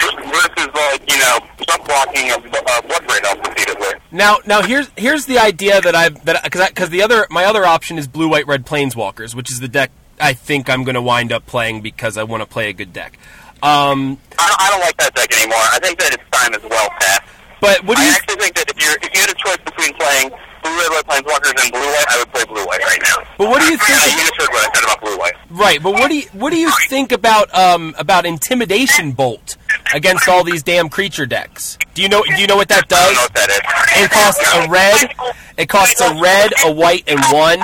[0.00, 1.38] Versus like you know
[1.68, 3.88] jump blocking of uh, Bloodbraid Elf repeatedly.
[4.10, 7.64] Now, now here's here's the idea that I've that because because the other my other
[7.64, 9.90] option is blue, white, red planeswalkers, which is the deck
[10.20, 12.92] I think I'm going to wind up playing because I want to play a good
[12.92, 13.18] deck.
[13.62, 15.58] Um, I don't, I don't like that deck anymore.
[15.58, 17.22] I think that its time is well past.
[17.60, 18.12] but what do I you?
[18.12, 20.30] actually think that if you if you had a choice between playing
[20.62, 23.24] blue red white planeswalkers and blue white, I would play blue white right now.
[23.38, 24.20] But what do you I think?
[24.20, 25.34] you just what I said about blue white.
[25.50, 29.56] Right, but what do you what do you think about um about intimidation bolt
[29.94, 31.78] against all these damn creature decks?
[31.94, 33.22] Do you know do you know what that I don't know does?
[33.24, 34.04] what that is.
[34.04, 35.34] It costs a red.
[35.56, 37.60] It costs a red, a white, and one,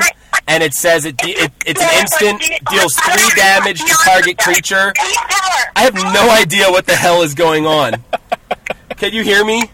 [0.49, 4.93] and it says it, it it's an instant deals three damage to target creature.
[5.77, 8.03] I have no idea what the hell is going on.
[8.97, 9.71] Can you hear me?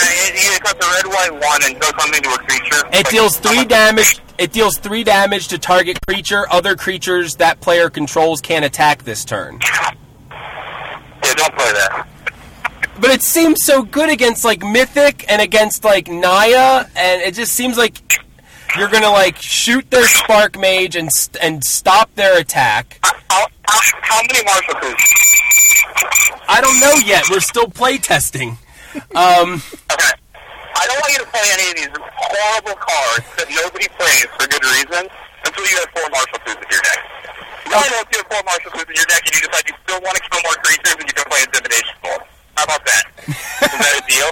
[0.00, 2.86] It, costs a red white one and does something to a creature.
[2.88, 4.20] It Like, deals three damage.
[4.38, 6.46] It deals three damage to target creature.
[6.50, 9.58] Other creatures that player controls can't attack this turn.
[10.30, 12.06] Yeah, don't play that.
[13.00, 17.52] But it seems so good against like Mythic and against like Naya, and it just
[17.52, 18.22] seems like
[18.76, 22.98] you're gonna like shoot their Spark Mage and st- and stop their attack.
[23.02, 25.12] How, how, how many Martial Coups?
[26.48, 27.24] I don't know yet.
[27.30, 28.56] We're still playtesting.
[29.14, 29.60] Um,
[29.92, 30.12] Okay.
[30.78, 34.46] I don't want you to play any of these horrible cards that nobody plays for
[34.46, 35.10] good reason
[35.42, 37.00] until you have four Martial Coups in your deck.
[37.66, 39.64] Now I know if you have four Martial Coups in your deck and you decide
[39.66, 42.22] you still want to kill more creatures and you can play Intimidation Bolt.
[42.54, 43.04] How about that?
[43.26, 44.30] Is that a deal?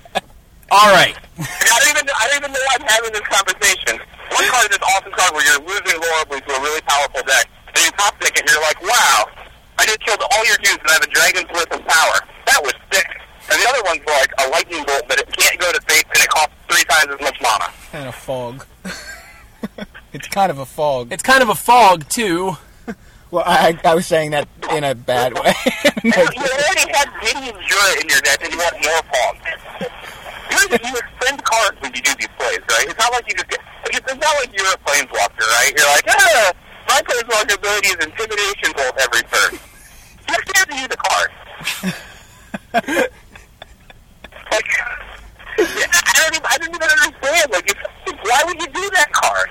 [0.74, 1.12] all right.
[1.12, 3.94] I don't even I don't even know why I'm having this conversation.
[4.32, 7.46] One card is this awesome card where you're losing horribly to a really powerful deck,
[7.76, 9.28] and you top deck it, and you're like, wow,
[9.76, 12.16] I just killed all your dudes and I have a dragon's worth of power.
[12.48, 13.08] That was sick.
[13.50, 16.22] And the other one's like a lightning bolt, but it can't go to face, and
[16.22, 17.72] it costs three times as much mana.
[17.90, 18.66] kind of fog.
[20.12, 21.12] it's kind of a fog.
[21.12, 22.56] It's kind of a fog too.
[23.30, 25.54] Well, I, I was saying that in a bad way.
[26.02, 29.36] you already had Gideon Jura in your deck, and you want more fog.
[30.50, 32.90] Usually you expend cards when you do these plays, right?
[32.90, 33.60] It's not like you just get.
[33.86, 35.72] It's it's not like you're a planeswalker, right?
[35.78, 36.52] You're like, ah,
[36.88, 39.52] my planeswalker ability is intimidation bolt every turn.
[39.54, 41.30] You actually have to use a card.
[44.50, 47.50] Like, I I don't even, I don't even understand.
[47.52, 49.50] Like, if, why would you do that card?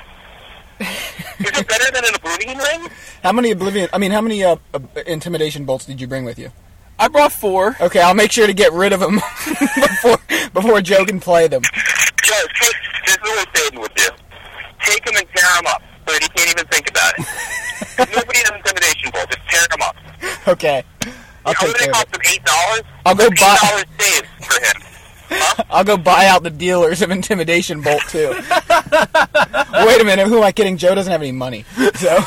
[0.79, 2.89] Is it better than an Oblivion ring?
[3.23, 3.89] how many oblivion?
[3.93, 6.51] I mean, how many uh, uh, intimidation bolts did you bring with you?
[6.97, 7.75] I brought four.
[7.79, 9.15] Okay, I'll make sure to get rid of them
[9.47, 10.17] before
[10.53, 11.61] before Joe can play them.
[12.23, 12.75] Joe, take,
[13.05, 14.07] this is what Satan would do.
[14.81, 17.25] Take him and tear him up so that he can't even think about it.
[18.15, 19.29] Nobody has intimidation bolt.
[19.29, 19.95] Just tear them up.
[20.47, 20.83] Okay,
[21.49, 22.21] I'll How take care of cost him?
[22.31, 22.81] Eight dollars?
[23.05, 24.83] I'll go Eight buy- dollars saved for him.
[25.31, 25.63] Huh?
[25.69, 28.29] I'll go buy out the dealers of intimidation bolt too.
[28.29, 30.77] Wait a minute, who am I kidding?
[30.77, 32.17] Joe doesn't have any money, so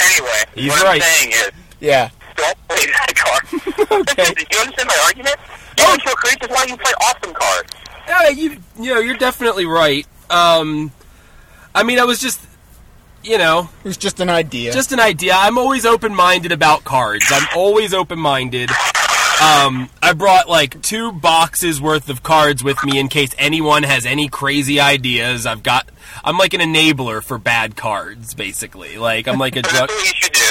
[0.00, 1.02] Anyway, He's what right.
[1.02, 1.50] I'm saying is,
[1.80, 2.10] yeah.
[2.36, 3.44] don't play that card.
[4.00, 4.24] Okay.
[4.34, 5.36] Do you understand my argument?
[5.78, 6.48] You want to kill creatures?
[6.50, 7.72] Why don't you play awesome cards?
[8.06, 10.06] Yeah, you you know you're definitely right.
[10.30, 10.92] Um,
[11.74, 12.40] I mean, I was just
[13.22, 14.72] you know It was just an idea.
[14.72, 15.32] just an idea.
[15.36, 17.26] I'm always open minded about cards.
[17.30, 18.70] I'm always open minded.
[19.40, 24.04] Um, I brought like two boxes worth of cards with me in case anyone has
[24.04, 25.46] any crazy ideas.
[25.46, 25.88] I've got.
[26.24, 28.98] I'm like an enabler for bad cards, basically.
[28.98, 30.50] Like I'm like a But that's what you should do.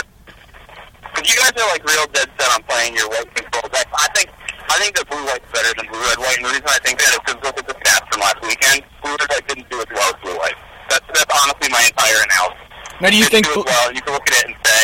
[1.18, 4.08] If you guys are like real dead set on playing your white control deck, I
[4.16, 4.30] think
[4.70, 7.00] I think that blue white's better than blue red white, and the reason I think
[7.00, 8.84] that is because look at the stats from last weekend.
[9.04, 10.56] Blue red white didn't do as well as blue white.
[10.90, 12.64] That's that's honestly my entire analysis.
[13.02, 13.46] now, do you think?
[13.46, 13.94] do well?
[13.94, 14.82] You can look at it and say,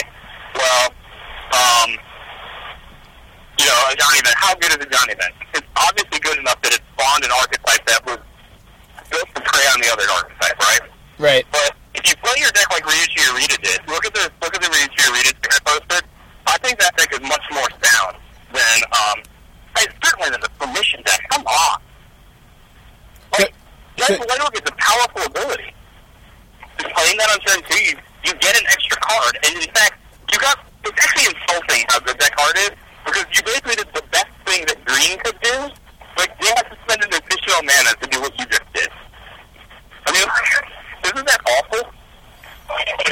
[0.56, 0.86] well,
[1.56, 1.90] um,
[3.60, 4.36] you know, a Johnny event.
[4.38, 5.34] How good is a Johnny event?
[5.54, 8.20] It's obviously good enough that it spawned an archetype that was
[9.10, 10.84] built to prey on the other archetype, right?
[11.20, 11.46] Right.
[11.52, 14.62] But if you play your deck like Ryuichi Arita did, look at the look at
[14.62, 16.04] the Ryuichi Arita deck I posted.
[16.48, 18.18] I think that deck is much more sound
[18.52, 19.18] than, um,
[20.04, 21.22] certainly than the permission deck.
[21.32, 21.80] Come on.
[23.40, 23.54] Like,
[23.98, 25.74] So- White Orc is a powerful ability.
[26.94, 29.98] Playing that on turn two, you, you get an extra card, and in fact,
[30.32, 32.72] you got, it's actually insulting how good that card is,
[33.06, 35.58] because you basically did the best thing that green could do,
[36.18, 38.90] like, they have to spend an additional mana to do what you just did.
[40.06, 40.28] I mean,
[41.14, 41.94] isn't that awful?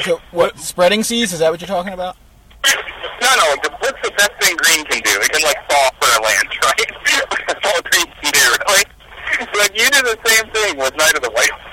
[0.03, 0.57] So what?
[0.59, 1.33] Spreading seas?
[1.33, 2.17] Is that what you're talking about?
[2.65, 5.13] No, no, like, the, what's the best thing green can do?
[5.21, 7.45] It can, like, fall off their lands, right?
[7.47, 8.89] That's all green can do, right?
[9.57, 11.70] Like, you do the same thing with Knight of the White.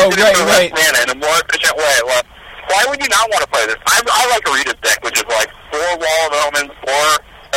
[0.00, 0.70] Oh, You did it right, for right.
[0.72, 1.96] less mana in a more efficient way.
[2.08, 2.26] Like,
[2.72, 3.76] why would you not want to play this?
[3.86, 7.08] I, I like Arita's deck, which is like four Wall of Omens, four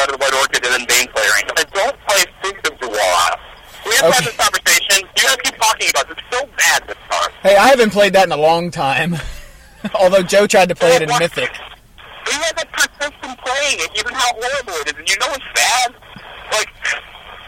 [0.01, 1.33] out of the White Orchid, and then Baneslayer.
[1.55, 2.91] I don't play Six of Dual.
[3.85, 4.25] We have Okay.
[4.25, 5.07] this conversation.
[5.17, 6.17] You guys keep talking about this.
[6.17, 7.29] It's so bad this time.
[7.43, 9.15] Hey, I haven't played that in a long time.
[9.95, 11.51] Although Joe tried to play it in Mythic.
[12.25, 15.45] You guys are persistent playing it, even how horrible it is, and you know it's
[15.53, 15.93] bad.
[16.53, 16.69] Like,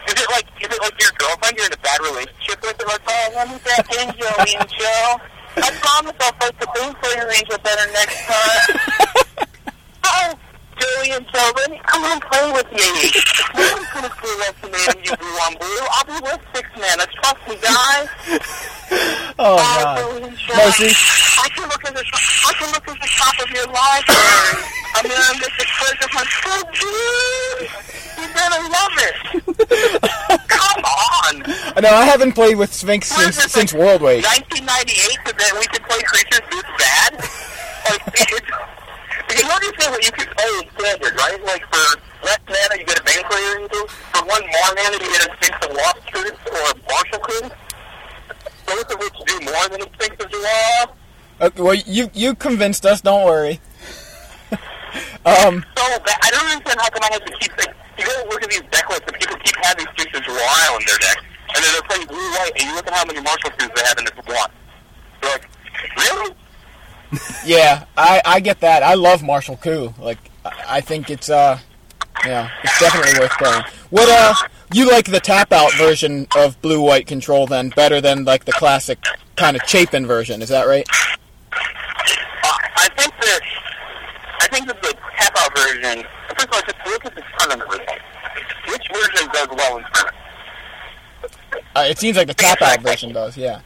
[0.08, 2.76] is it like is it like your girlfriend you're in a bad relationship with?
[2.78, 5.18] They're like, oh, let me back in, Joey and Joe.
[5.56, 9.48] I promise I'll play the Baneslayer Angel better next time.
[10.04, 10.34] oh,
[10.78, 13.10] Joey and Joe, let me come on play with me.
[13.56, 15.86] No one's gonna screw up to me and you blue on blue.
[15.96, 17.06] I'll be with six mana.
[17.08, 18.08] Trust me, guys.
[19.38, 19.98] Oh Oh, god.
[19.98, 20.54] Joey and Joe.
[20.54, 24.62] I can look at the I can look at the top of your library.
[24.94, 27.68] I'm gonna get the treasure hunt so good.
[28.26, 29.14] You're gonna love it.
[30.48, 31.82] Come on.
[31.82, 34.24] No, I haven't played with Sphinx What is since since like, Worldwake.
[34.24, 37.12] 1998 so that we could play creatures this bad.
[37.86, 38.02] Like
[38.34, 38.50] it's.
[39.26, 41.44] You understand what you can play in standard, right?
[41.44, 41.86] Like for
[42.24, 43.86] less mana you get a Baneslayer Angel.
[43.86, 47.52] For one more mana you get a Sphinx of Lost Truth or a Marshall Truth.
[48.66, 50.96] Both of which do more than a Sphinx of Dual.
[51.38, 53.00] Uh, well, you you convinced us.
[53.00, 53.60] Don't worry.
[55.26, 55.82] um, so.
[55.86, 58.62] I don't understand how come I have to keep like you go look at these
[58.70, 61.18] deck lists and people keep having Sphinxes Royale in their deck,
[61.54, 63.86] and then they're playing blue white, and you look at how many Marshall Truths they
[63.86, 64.50] have in this one.
[65.22, 65.48] They're like,
[65.96, 66.34] really?
[67.44, 68.82] yeah, I I get that.
[68.82, 69.94] I love Martial Coup.
[69.98, 71.58] Like, I I think it's uh,
[72.24, 73.62] yeah, it's definitely worth playing.
[73.90, 74.34] What uh,
[74.72, 78.52] you like the tap out version of Blue White Control then better than like the
[78.52, 78.98] classic
[79.36, 80.42] kind of Chapin version?
[80.42, 80.86] Is that right?
[81.52, 83.40] Uh, I think that
[84.42, 86.04] I think that the tap out version.
[86.36, 88.02] First of all, just look at the tournament results.
[88.68, 90.16] Which version does well in tournament?
[91.74, 93.36] Uh, it seems like the top out version does.
[93.36, 93.60] Yeah.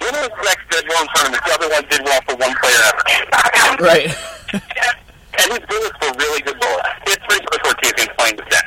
[0.00, 1.42] One of the decks did well in tournament.
[1.44, 3.84] The other one did well for one player ever.
[3.84, 4.06] Right.
[4.52, 6.88] and his bullets were really good bullets.
[7.04, 8.64] Had three Swiss champions playing the deck.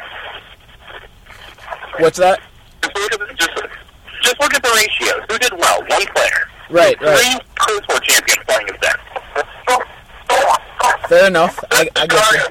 [2.00, 2.40] What's that?
[2.84, 3.52] Just look at the, just,
[4.22, 5.26] just look at the ratios.
[5.32, 5.80] Who did well?
[5.82, 6.48] One player.
[6.70, 7.18] Right, right.
[7.18, 9.00] Three Cruise War champions playing his deck.
[11.10, 11.64] Fair enough.
[11.72, 12.50] I, I guess.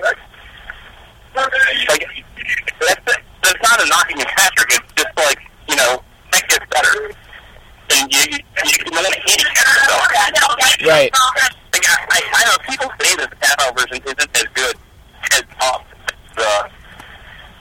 [1.34, 2.06] Like,
[2.80, 4.70] that's, that's not a knocking at Patrick.
[4.72, 7.12] It's just like, you know, that gets better.
[7.90, 10.02] And you, you, you can only handicap yourself.
[10.86, 11.10] Right.
[11.72, 14.76] Like, I, I, I know people say that the tap version isn't as good
[15.32, 15.42] as
[16.36, 16.68] the uh,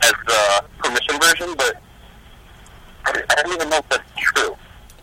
[0.04, 1.82] as the permission version, but
[3.06, 4.56] I, I don't even know if that's true.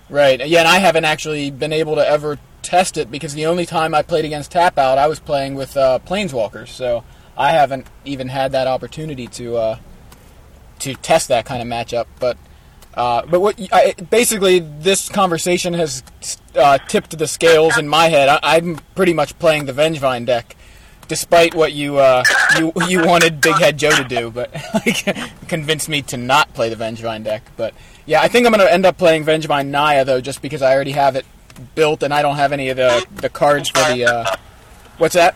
[0.08, 0.46] Right.
[0.46, 3.94] Yeah, and I haven't actually been able to ever test it because the only time
[3.94, 7.04] I played against Tap Out, I was playing with uh, Planeswalkers, so
[7.36, 9.78] I haven't even had that opportunity to uh,
[10.80, 12.06] to test that kind of matchup.
[12.18, 12.36] But
[12.94, 16.02] uh, but what I, basically this conversation has
[16.54, 18.28] uh, tipped the scales in my head.
[18.28, 20.56] I, I'm pretty much playing the Vengevine deck.
[21.08, 22.22] Despite what you uh,
[22.58, 24.50] you you wanted Big Head Joe to do, but
[25.48, 27.42] convinced me to not play the Vengevine deck.
[27.56, 27.74] But
[28.06, 30.74] yeah, I think I'm going to end up playing Vengevine Naya though, just because I
[30.74, 31.26] already have it
[31.74, 34.04] built and I don't have any of the the cards for the.
[34.04, 34.36] Uh,
[34.98, 35.34] what's that?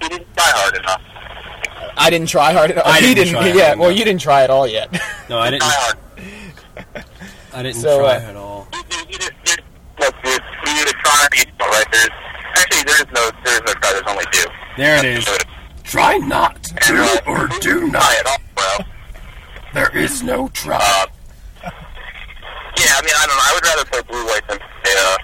[0.00, 1.02] He didn't try hard enough.
[1.96, 2.70] I didn't try hard.
[2.70, 2.92] At all.
[2.92, 3.78] I he didn't try hard yeah, enough.
[3.78, 4.90] well, you didn't try at all yet.
[5.28, 5.62] No, I didn't.
[5.62, 7.04] Try hard.
[7.52, 8.68] I didn't So, try uh, at all.
[8.72, 9.56] You, you, you, just- you,
[10.00, 11.28] look, dude, you need to try
[11.70, 11.86] right?
[11.90, 12.08] There's
[12.54, 13.92] actually there is no there is no try.
[13.92, 14.44] There's only do.
[14.76, 15.28] There it is.
[15.84, 16.70] Try not.
[16.88, 18.02] And or do not.
[18.02, 18.86] try at all, bro.
[19.74, 21.06] There is no try.
[22.78, 23.46] Yeah, I mean, I don't know.
[23.46, 25.16] I would rather play blue white than play, uh,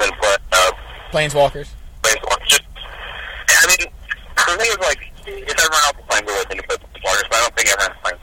[0.00, 0.70] than play uh,
[1.12, 1.68] Planeswalkers.
[2.02, 2.36] baseball.
[2.46, 2.62] Just,
[3.48, 3.88] I mean,
[4.36, 7.24] the thing is, like, if everyone else is playing blue white, then you play Warriors,
[7.30, 8.18] but I don't think everyone's playing.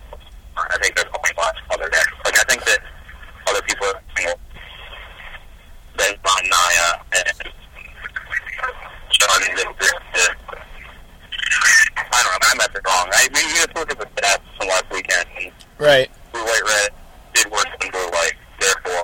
[0.57, 2.13] I think there's only lots of other decks.
[2.25, 2.79] Like, I think that
[3.49, 4.35] other people are playing
[5.97, 7.51] Ben Von Naya and
[9.11, 10.25] John the, the, the,
[11.97, 12.49] I don't know.
[12.49, 13.07] I might be wrong.
[13.13, 16.09] I mean, you just look at the stats from last weekend, and Right.
[16.31, 16.89] blue white red
[17.33, 18.33] did worse than blue white.
[18.63, 19.03] Therefore,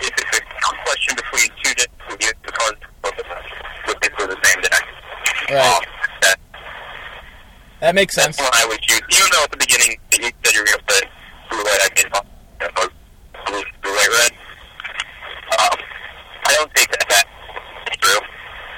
[0.00, 3.42] if it's a question between two decks, we use the cards both of them
[3.88, 4.84] would be for the same deck.
[5.50, 5.90] Right.
[7.80, 8.36] That makes sense.
[8.36, 9.00] That's I would choose.
[9.08, 11.04] Even though at the beginning you said you were going to put
[11.48, 12.24] blue light, I did not
[12.60, 14.32] blue, blue light red.
[15.56, 15.76] Um,
[16.44, 18.20] I don't think that that's true,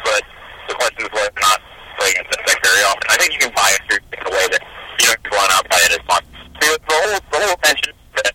[0.06, 0.22] but
[0.70, 1.58] the question is whether or not
[1.98, 3.06] playing against that very often.
[3.10, 4.62] I think you can buy it through in a way that
[5.02, 6.24] you don't go on outside it as much.
[6.62, 8.34] The whole the whole tension is that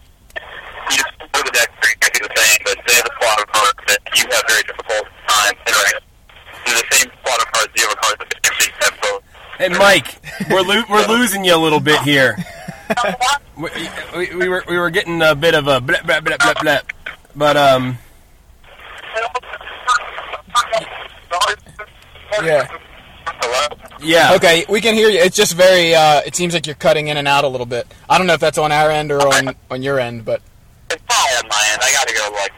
[0.92, 3.48] you just put the deck through exactly the same, but they have a squad of
[3.56, 6.04] cards that you have very difficult time interacting.
[6.68, 8.98] In the same squad of cards, you have a card that actually have
[9.70, 9.78] both.
[9.78, 12.38] Hey, Mike, we're lo- we're losing you a little bit here.
[13.58, 13.70] We,
[14.16, 16.94] we, we were we were getting a bit of a blip blip blip blip blip,
[17.36, 17.98] but um
[22.44, 22.68] Yeah.
[23.26, 23.78] Hello?
[24.02, 25.20] yeah Okay, we can hear you.
[25.20, 25.94] It's just very.
[25.96, 27.88] Uh, it seems like you're cutting in and out a little bit.
[28.10, 30.42] I don't know if that's on our end or on on your end, but
[30.92, 31.82] It's probably on my end.
[31.82, 32.52] I gotta go, like,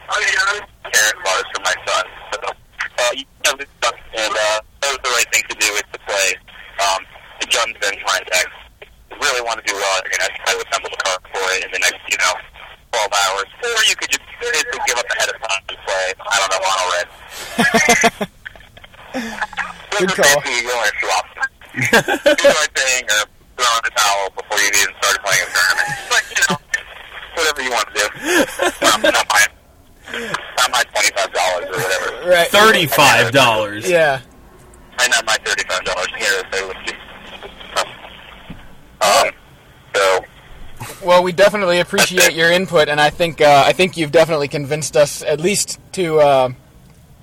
[0.92, 2.04] carrot bars for my son.
[2.32, 2.38] So,
[2.98, 6.34] uh, you know, and uh, that was the right thing to do is to play,
[6.80, 7.00] um,
[7.40, 8.48] the Guns Benchmark deck.
[8.80, 11.00] If you really want to do well, you're gonna have to try to assemble the
[11.04, 12.34] car for it in the next, you know,
[12.92, 13.48] 12 hours.
[13.64, 16.62] Or you could just basically give up ahead of time and play, I don't know,
[16.64, 17.08] mono red.
[19.12, 20.40] Good Those are call.
[20.40, 21.50] basically your only two options.
[21.70, 23.20] do the right thing or
[23.58, 25.90] throw in the towel before you even start playing a tournament.
[26.10, 26.56] But, you know,
[27.34, 28.06] whatever you want to do.
[28.86, 29.42] not, not my,
[30.56, 32.28] not my twenty-five dollars or whatever.
[32.30, 32.48] right.
[32.48, 33.88] thirty five dollars.
[33.88, 34.20] Yeah.
[35.00, 36.42] I not my thirty-five dollars here.
[36.52, 36.96] So, let's see.
[39.00, 39.32] um,
[39.94, 40.24] so
[41.04, 44.96] Well, we definitely appreciate your input, and I think uh, I think you've definitely convinced
[44.96, 46.50] us at least to uh,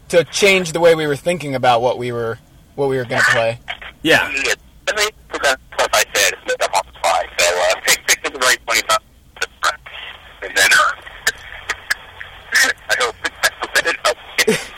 [0.09, 2.39] to change the way we were thinking about what we were
[2.75, 3.59] what we were going to play.
[4.01, 4.27] Yeah.
[4.45, 4.53] yeah,
[4.89, 5.11] I mean,
[5.43, 6.33] that's stuff I said.
[6.47, 7.25] It's up on the fly.
[7.37, 8.99] So uh, pick pick the right twenty-five,
[10.43, 10.91] and then uh,
[12.89, 14.77] I hope it helps.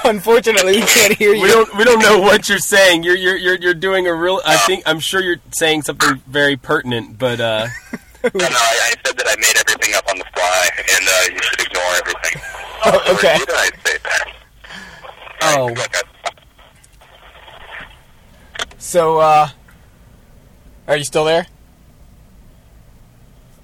[0.04, 1.42] Unfortunately, we can't hear you.
[1.42, 3.02] We don't we don't know what you're saying.
[3.02, 4.40] You're you're you're, you're doing a real.
[4.44, 7.66] I think I'm sure you're saying something very pertinent, but uh,
[8.22, 11.34] No, no, I, I said that I made everything up on the fly, and uh,
[11.34, 12.42] you should ignore everything.
[12.82, 13.36] Oh, okay.
[13.36, 14.34] Did I say that?
[15.42, 15.66] Oh.
[15.66, 15.96] Look,
[18.78, 19.48] So, uh,
[20.88, 21.46] are you still there?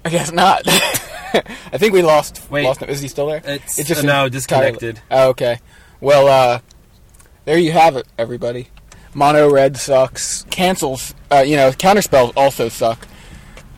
[0.05, 0.61] I guess not.
[0.67, 2.43] I think we lost.
[2.51, 2.65] Wait.
[2.65, 2.83] lost.
[2.83, 3.37] Is he still there?
[3.37, 5.01] It's- just uh, no, disconnected.
[5.09, 5.59] Oh, okay.
[5.99, 6.59] Well, uh,
[7.45, 8.67] there you have it, everybody.
[9.13, 10.43] Mono red sucks.
[10.49, 11.15] Cancels.
[11.31, 13.07] Uh, you know, counterspells also suck.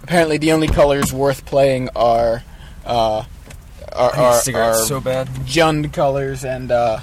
[0.03, 2.43] Apparently, the only colors worth playing are
[2.85, 3.23] uh,
[3.93, 5.27] are, are, are bad.
[5.45, 6.99] Jund colors and uh,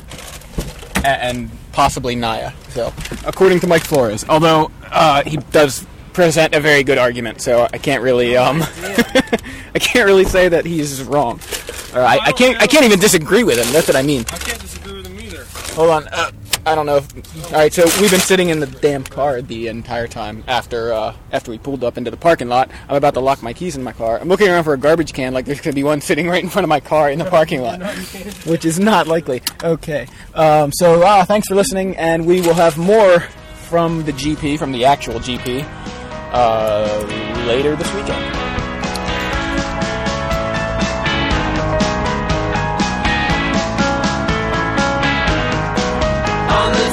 [1.04, 2.52] and possibly Naya.
[2.70, 2.92] So,
[3.24, 7.78] according to Mike Flores, although uh, he does present a very good argument, so I
[7.78, 8.62] can't really um,
[9.74, 11.40] I can't really say that he's wrong.
[11.94, 13.72] Or I, I can't I can't even disagree with him.
[13.72, 14.24] That's what I mean.
[14.32, 15.44] I can't disagree with him either.
[15.76, 16.08] Hold on.
[16.08, 16.30] Uh,
[16.64, 17.00] I don't know.
[17.44, 21.14] All right, so we've been sitting in the damn car the entire time after uh,
[21.30, 22.70] after we pulled up into the parking lot.
[22.88, 24.18] I'm about to lock my keys in my car.
[24.18, 26.48] I'm looking around for a garbage can, like there's gonna be one sitting right in
[26.48, 27.82] front of my car in the parking lot,
[28.46, 29.42] which is not likely.
[29.62, 30.08] Okay.
[30.34, 33.20] Um, so uh, thanks for listening, and we will have more
[33.68, 35.62] from the GP, from the actual GP,
[36.32, 38.55] uh, later this weekend.
[46.56, 46.85] on the